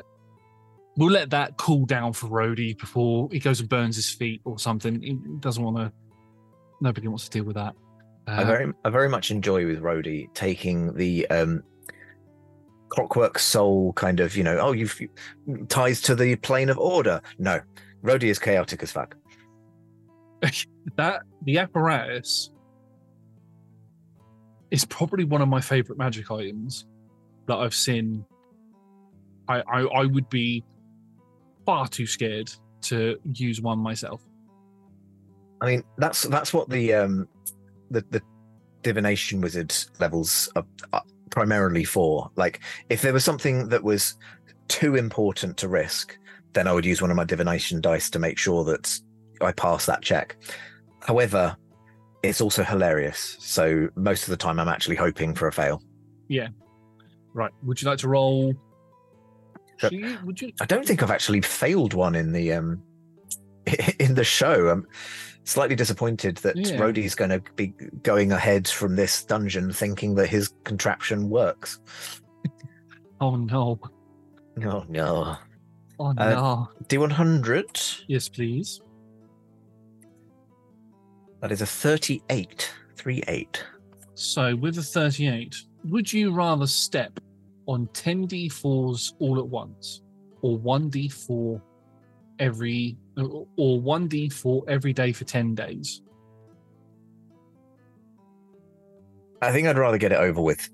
[0.97, 4.59] we'll let that cool down for Rhody before he goes and burns his feet or
[4.59, 5.01] something.
[5.03, 5.93] He doesn't want to.
[6.81, 7.74] Nobody wants to deal with that.
[8.26, 11.62] I Uh, very I very much enjoy with Rhody taking the um
[12.89, 17.22] clockwork soul kind of, you know, oh you've you- ties to the plane of order.
[17.39, 17.61] No.
[18.03, 19.14] Rhody is chaotic as fuck.
[20.97, 22.51] that the apparatus
[24.70, 26.86] is probably one of my favorite magic items
[27.47, 28.24] that I've seen.
[29.49, 30.64] I, I I would be
[31.66, 32.51] far too scared
[32.82, 34.22] to use one myself.
[35.61, 37.28] I mean, that's that's what the um
[37.91, 38.22] the the
[38.82, 42.30] divination wizard levels are, are primarily for.
[42.36, 44.16] Like, if there was something that was
[44.68, 46.16] too important to risk,
[46.53, 48.99] then I would use one of my divination dice to make sure that
[49.41, 50.36] I pass that check.
[51.01, 51.57] However,
[52.22, 53.36] it's also hilarious.
[53.41, 55.82] So most of the time, I'm actually hoping for a fail.
[56.28, 56.49] Yeah.
[57.32, 57.53] Right?
[57.62, 58.53] Would you like to roll?
[59.78, 59.91] Sure.
[59.91, 60.53] She- Would you?
[60.61, 62.82] I don't think I've actually failed one in the um
[63.99, 64.68] in the show.
[64.68, 64.86] I'm
[65.45, 66.76] slightly disappointed that Yeah.
[66.78, 67.68] Rhody's going to be
[68.03, 71.80] going ahead from this dungeon thinking that his contraption works.
[73.22, 73.78] Oh no!
[74.64, 75.36] Oh no.
[75.99, 76.68] Oh Uh, no!
[76.88, 78.05] D100.
[78.09, 78.80] yes, please.
[81.41, 82.72] That is a 38.
[82.97, 83.64] 38.
[84.20, 87.18] So with the thirty-eight, would you rather step
[87.66, 90.03] on ten d4s all at once,
[90.43, 91.59] or one d4
[92.38, 92.99] every,
[93.57, 96.03] or one d4 every day for ten days?
[99.41, 100.68] I think I'd rather get it over with.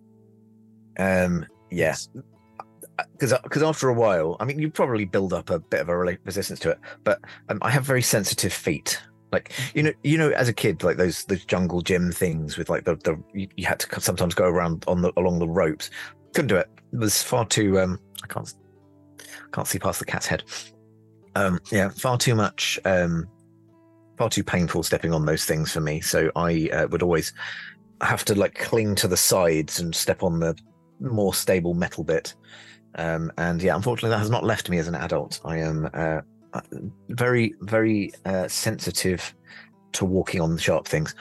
[0.99, 2.09] Um, yes.
[3.13, 5.97] Because because after a while, I mean, you probably build up a bit of a
[5.97, 6.79] resistance to it.
[7.05, 9.01] But um, I have very sensitive feet.
[9.33, 12.71] Like you know, you know, as a kid, like those those jungle gym things with
[12.71, 15.91] like the the you, you had to sometimes go around on the along the ropes.
[16.33, 16.71] Couldn't do it.
[16.93, 17.79] It was far too.
[17.81, 18.53] Um, I can't.
[19.53, 20.45] can't see past the cat's head.
[21.35, 23.27] Um, yeah, far too much, um,
[24.17, 26.01] far too painful stepping on those things for me.
[26.01, 27.33] So I uh, would always
[28.01, 30.57] have to like cling to the sides and step on the
[31.01, 32.35] more stable metal bit.
[32.95, 35.41] Um, and yeah, unfortunately, that has not left me as an adult.
[35.45, 36.21] I am uh, uh
[37.09, 39.35] very, very uh, sensitive
[39.93, 41.15] to walking on sharp things.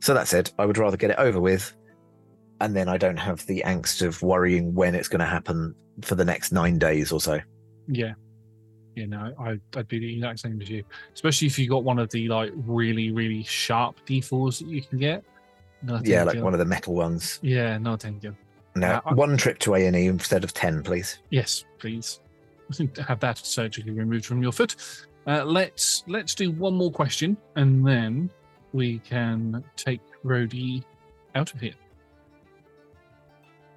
[0.00, 1.74] So that said, I would rather get it over with,
[2.60, 6.14] and then I don't have the angst of worrying when it's going to happen for
[6.14, 7.40] the next nine days or so.
[7.88, 8.14] Yeah.
[8.94, 10.84] Yeah, no, I, I'd be the exact same as you.
[11.14, 14.98] Especially if you got one of the like really, really sharp D4s that you can
[14.98, 15.24] get.
[15.82, 16.44] No, yeah, like you.
[16.44, 17.40] one of the metal ones.
[17.42, 18.36] Yeah, no, thank you.
[18.76, 21.18] Now, uh, one trip to A and E instead of ten, please.
[21.30, 22.20] Yes, please.
[22.70, 24.76] I think to have that surgically removed from your foot.
[25.26, 28.30] Uh, let's let's do one more question, and then
[28.72, 30.84] we can take Rhody
[31.34, 31.74] out of here.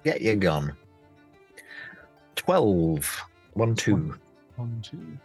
[0.04, 0.76] Get you gone.
[2.36, 3.24] Twelve.
[3.54, 3.96] One, two.
[3.96, 4.18] One,
[4.56, 5.18] one two.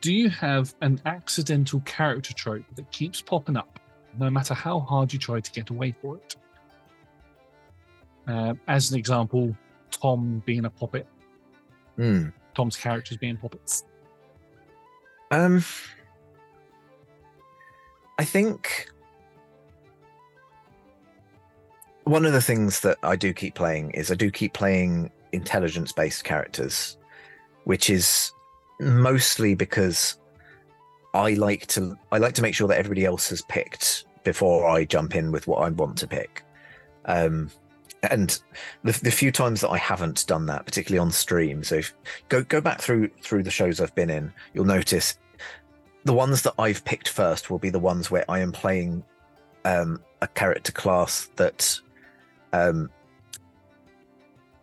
[0.00, 3.78] Do you have an accidental character trope that keeps popping up,
[4.18, 6.36] no matter how hard you try to get away for it?
[8.26, 9.54] Uh, as an example,
[9.90, 11.06] Tom being a puppet.
[11.98, 12.32] Mm.
[12.54, 13.84] Tom's characters being puppets.
[15.30, 15.64] Um,
[18.18, 18.88] I think
[22.04, 25.92] one of the things that I do keep playing is I do keep playing intelligence
[25.92, 26.96] based characters,
[27.64, 28.32] which is
[28.80, 30.18] mostly because
[31.14, 34.84] I like to I like to make sure that everybody else has picked before I
[34.84, 36.42] jump in with what I want to pick.
[37.06, 37.50] Um,
[38.10, 38.40] and
[38.82, 41.94] the, the few times that I haven't done that, particularly on stream, so if,
[42.28, 45.18] go go back through through the shows I've been in, you'll notice
[46.04, 49.02] the ones that I've picked first will be the ones where I am playing
[49.64, 51.80] um, a character class that
[52.52, 52.90] um,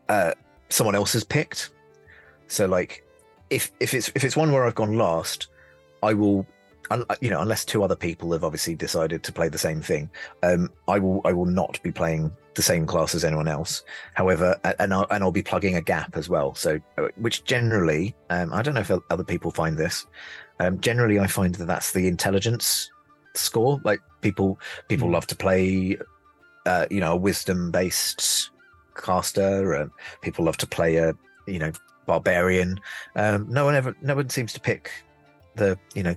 [0.08, 0.34] uh,
[0.70, 1.72] someone else has picked.
[2.48, 3.04] So like,
[3.50, 5.48] if if it's if it's one where I've gone last,
[6.04, 6.46] I will,
[7.22, 10.10] you know, unless two other people have obviously decided to play the same thing,
[10.44, 13.84] um, I will I will not be playing the same class as anyone else.
[14.14, 16.54] However, and I'll, and I'll be plugging a gap as well.
[16.56, 20.06] So, uh, which generally, um, I don't know if other people find this.
[20.60, 22.92] Um, generally, I find that that's the intelligence
[23.36, 23.80] score.
[23.84, 25.14] Like people, people mm.
[25.14, 25.98] love to play,
[26.66, 28.50] uh, you know, a wisdom-based
[28.96, 29.90] caster, and
[30.22, 31.14] people love to play a,
[31.48, 31.72] you know,
[32.06, 32.80] barbarian.
[33.16, 34.92] Um, no one ever, no one seems to pick
[35.56, 36.16] the, you know,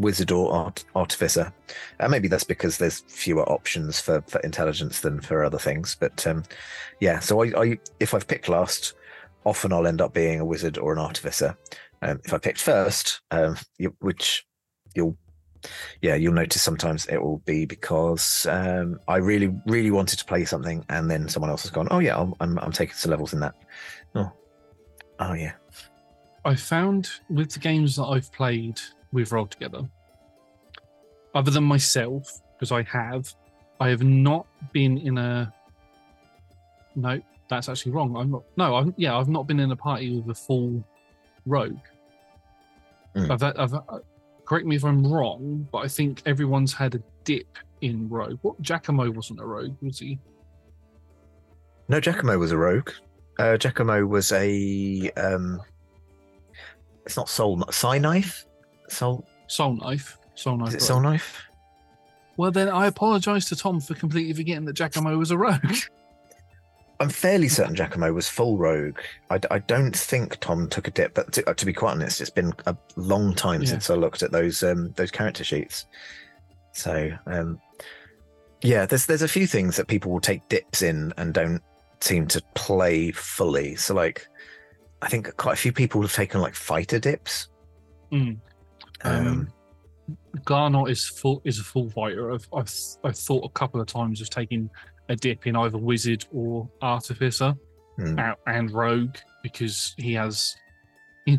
[0.00, 1.52] wizard or art, artificer.
[2.00, 5.96] Uh, maybe that's because there's fewer options for, for intelligence than for other things.
[5.98, 6.42] But um,
[7.00, 8.94] yeah, so I, I, if I've picked last,
[9.44, 11.56] often I'll end up being a wizard or an artificer.
[12.02, 14.46] Um, if I picked first, um, you, which
[14.94, 15.16] you'll
[16.00, 20.46] yeah you'll notice sometimes it will be because um, I really really wanted to play
[20.46, 23.34] something and then someone else has gone oh yeah I'm I'm, I'm taking some levels
[23.34, 23.54] in that.
[24.14, 24.32] Oh,
[25.18, 25.52] oh yeah.
[26.44, 28.80] I found with the games that I've played
[29.12, 29.82] we've rolled together.
[31.34, 33.34] Other than myself, because I have,
[33.78, 35.52] I have not been in a.
[36.96, 38.16] No, that's actually wrong.
[38.16, 38.42] I'm not.
[38.56, 40.84] No, I'm, yeah, I've not been in a party with a full
[41.46, 41.78] rogue.
[43.16, 43.30] Mm.
[43.30, 43.98] I've, I've, uh,
[44.44, 48.38] correct me if I'm wrong, but I think everyone's had a dip in rogue.
[48.42, 50.18] What Giacomo wasn't a rogue, was he?
[51.88, 52.90] No, Giacomo was a rogue.
[53.38, 55.10] Uh, Giacomo was a.
[55.16, 55.60] Um,
[57.06, 58.46] it's not soul, Psi knife.
[58.90, 60.18] Soul Soul Knife.
[60.34, 60.68] Soul Knife.
[60.68, 61.42] Is it Soul Knife?
[62.36, 65.76] Well, then I apologise to Tom for completely forgetting that Giacomo was a rogue.
[67.00, 68.98] I'm fairly certain Giacomo was full rogue.
[69.30, 72.20] I, I don't think Tom took a dip, but to, uh, to, be quite honest,
[72.20, 73.68] it's been a long time yeah.
[73.68, 75.86] since I looked at those um, those character sheets.
[76.72, 77.58] So um,
[78.62, 81.62] yeah, there's there's a few things that people will take dips in and don't
[82.00, 83.76] seem to play fully.
[83.76, 84.26] So like,
[85.00, 87.48] I think quite a few people have taken like fighter dips.
[88.12, 88.38] Mm.
[89.04, 89.52] Um, um,
[90.44, 92.32] Garnot is full is a full fighter.
[92.32, 92.72] I've, I've
[93.04, 94.70] I've thought a couple of times of taking
[95.08, 97.54] a dip in either wizard or artificer
[97.98, 98.36] mm.
[98.46, 100.56] and rogue because he has.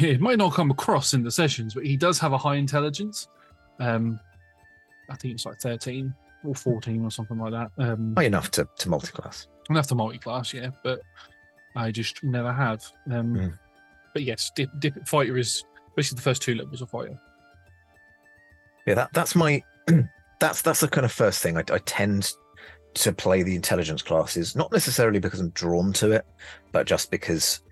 [0.00, 3.28] It might not come across in the sessions, but he does have a high intelligence.
[3.78, 4.18] Um,
[5.10, 6.14] I think it's like thirteen
[6.44, 7.70] or fourteen or something like that.
[7.76, 9.48] Um, high enough to to multi-class.
[9.68, 11.02] Enough to multi-class, yeah, but
[11.76, 12.82] I just never have.
[13.10, 13.58] Um, mm.
[14.14, 15.62] But yes, dip, dip fighter is
[15.96, 17.18] Basically, the first two levels of fire.
[18.86, 19.62] Yeah, that that's my
[20.40, 22.32] that's that's the kind of first thing I, I tend
[22.94, 26.26] to play the intelligence classes, not necessarily because I'm drawn to it,
[26.72, 27.62] but just because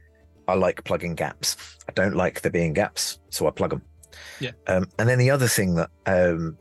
[0.48, 1.56] I like plugging gaps.
[1.88, 3.82] I don't like there being gaps, so I plug them.
[4.40, 4.52] Yeah.
[4.66, 6.56] Um, and then the other thing that um,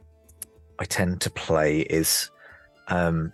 [0.77, 2.29] I tend to play is
[2.89, 3.31] um,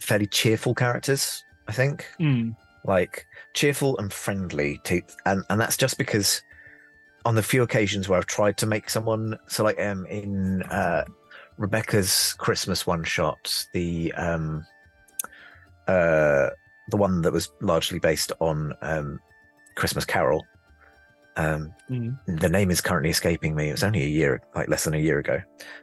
[0.00, 1.42] fairly cheerful characters.
[1.68, 2.06] I think.
[2.20, 2.54] Mm.
[2.84, 6.42] like cheerful and friendly to and and that's just because
[7.26, 11.04] on the few occasions where I've tried to make someone so like um in uh
[11.58, 14.64] Rebecca's Christmas one shot, the um
[15.88, 16.50] uh
[16.88, 19.18] the one that was largely based on um
[19.74, 20.46] Christmas Carol.
[21.36, 22.16] Um Mhm.
[22.26, 23.70] the name is currently escaping me.
[23.70, 25.42] It was only a year like less than a year ago.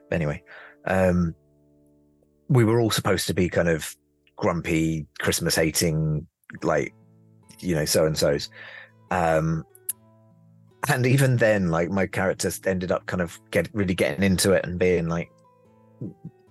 [0.10, 0.42] But anyway,
[0.86, 1.36] um
[2.48, 3.94] we were all supposed to be kind of
[4.38, 6.26] grumpy, Christmas hating,
[6.62, 6.94] like
[7.60, 8.50] you know, so and so's.
[9.12, 9.66] Um
[10.90, 14.66] and even then, like my characters ended up kind of get really getting into it
[14.66, 15.32] and being like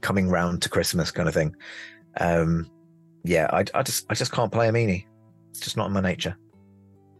[0.00, 1.54] coming round to Christmas kind of thing.
[2.18, 2.70] Um
[3.24, 5.06] yeah, I, I just I just can't play a meanie.
[5.50, 6.36] It's just not in my nature.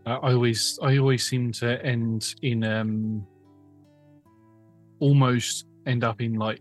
[0.07, 3.27] I I always I always seem to end in um
[5.01, 6.61] almost end up in like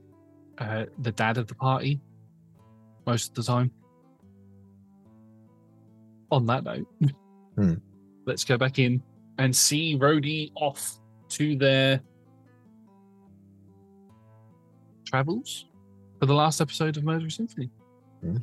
[0.57, 2.01] uh the dad of the party
[3.07, 3.71] most of the time.
[6.31, 6.87] On that note,
[7.55, 7.73] Hmm.
[8.25, 9.01] let's go back in
[9.41, 11.99] and see Rhody off to their
[15.05, 15.65] travels
[16.19, 17.69] for the last episode of Murder Symphony.
[18.21, 18.37] Hmm.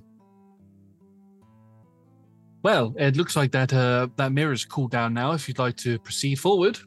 [2.64, 5.32] Well, it looks like that uh, that mirror's cooled down now.
[5.32, 6.78] If you'd like to proceed forward,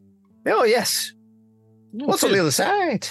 [0.46, 1.14] Oh yes.
[1.94, 3.08] What's on the other side?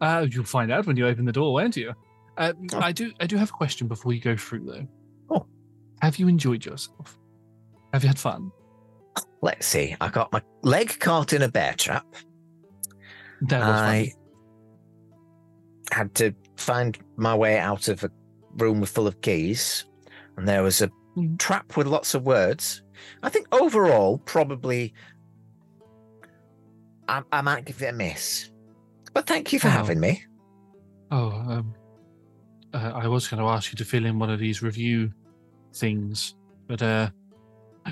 [0.00, 1.92] Uh, you'll find out when you open the door, won't you?
[2.36, 2.78] Uh, Oh.
[2.80, 3.12] I do.
[3.20, 4.86] I do have a question before you go through, though.
[5.30, 5.46] Oh.
[6.00, 7.18] Have you enjoyed yourself?
[7.92, 8.50] Have you had fun?
[9.42, 9.96] Let's see.
[10.00, 12.04] I got my leg caught in a bear trap.
[13.42, 13.80] That was.
[13.80, 14.12] I
[15.92, 18.10] had to find my way out of a
[18.56, 19.84] room full of keys,
[20.36, 21.38] and there was a Mm.
[21.38, 22.82] trap with lots of words.
[23.24, 24.92] I think overall, probably,
[27.08, 28.50] I, I might give it a miss.
[29.14, 29.70] But thank you for Oh.
[29.70, 30.22] having me.
[31.10, 31.74] Oh, um,
[32.74, 35.10] uh, I was going to ask you to fill in one of these review
[35.74, 36.34] things,
[36.68, 37.10] but uh,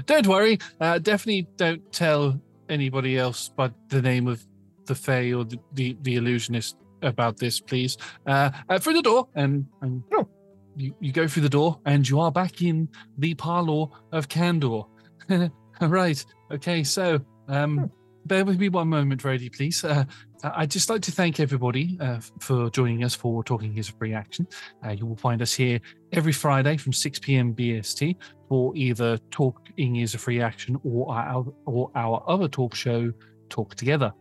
[0.06, 0.58] don't worry.
[0.80, 4.44] Uh, definitely don't tell anybody else but the name of
[4.86, 7.96] the Fae or the, the, the illusionist about this, please.
[8.26, 10.28] Uh, uh, through the door, and, and Oh.
[10.76, 12.88] you, you go through the door, and you are back in
[13.18, 14.82] the parlor of Candor.
[15.80, 16.24] right.
[16.52, 16.82] Okay.
[16.84, 17.84] So, um, Hmm.
[18.26, 19.84] bear with me one moment, Brady, please.
[19.84, 20.04] Uh,
[20.44, 24.12] I'd just like to thank everybody uh, for joining us for Talking is a Free
[24.14, 24.46] Action.
[24.84, 25.80] Uh, you will find us here
[26.12, 27.54] every Friday from 6 p.m.
[27.54, 28.16] BST
[28.48, 33.12] for either Talking is a Free Action or our, or our other talk show,
[33.48, 34.12] Talk Together.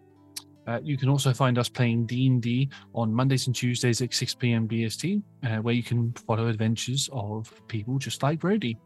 [0.68, 4.68] Uh, you can also find us playing D&D on Mondays and Tuesdays at 6 p.m.
[4.68, 8.78] BST, uh, where you can follow adventures of people just like Brody.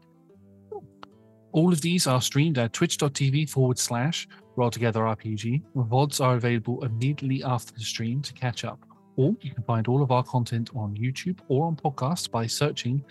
[1.52, 5.62] All of these are streamed at twitch.tv forward slash Roll Together RPG.
[5.74, 8.84] VODs are available immediately after the stream to catch up.
[9.16, 13.02] Or you can find all of our content on YouTube or on podcasts by searching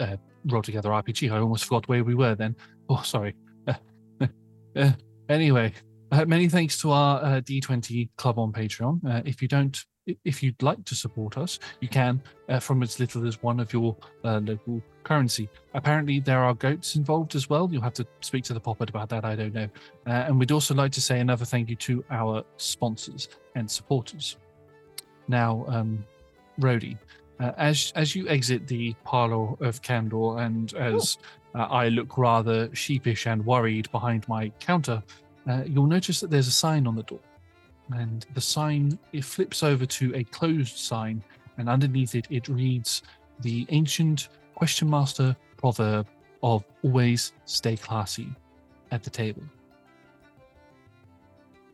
[0.00, 0.16] uh,
[0.46, 1.30] Roll Together RPG.
[1.32, 2.56] I almost forgot where we were then.
[2.88, 3.34] Oh, sorry.
[4.76, 4.92] Uh,
[5.30, 5.72] anyway,
[6.12, 9.00] uh, many thanks to our uh, D20 club on Patreon.
[9.08, 9.84] Uh, if you don't,
[10.24, 13.72] if you'd like to support us, you can uh, from as little as one of
[13.72, 15.48] your uh, local currency.
[15.74, 17.68] Apparently, there are goats involved as well.
[17.72, 19.24] You'll have to speak to the poppet about that.
[19.24, 19.68] I don't know.
[20.06, 24.36] Uh, and we'd also like to say another thank you to our sponsors and supporters.
[25.26, 26.04] Now, um,
[27.40, 31.18] uh, as as you exit the parlor of Candor, and as
[31.54, 35.02] uh, I look rather sheepish and worried behind my counter,
[35.48, 37.20] uh, you'll notice that there's a sign on the door,
[37.92, 41.22] and the sign it flips over to a closed sign,
[41.58, 43.02] and underneath it it reads
[43.40, 46.06] the ancient question master proverb
[46.42, 48.28] of always stay classy
[48.90, 49.42] at the table.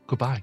[0.07, 0.43] Goodbye.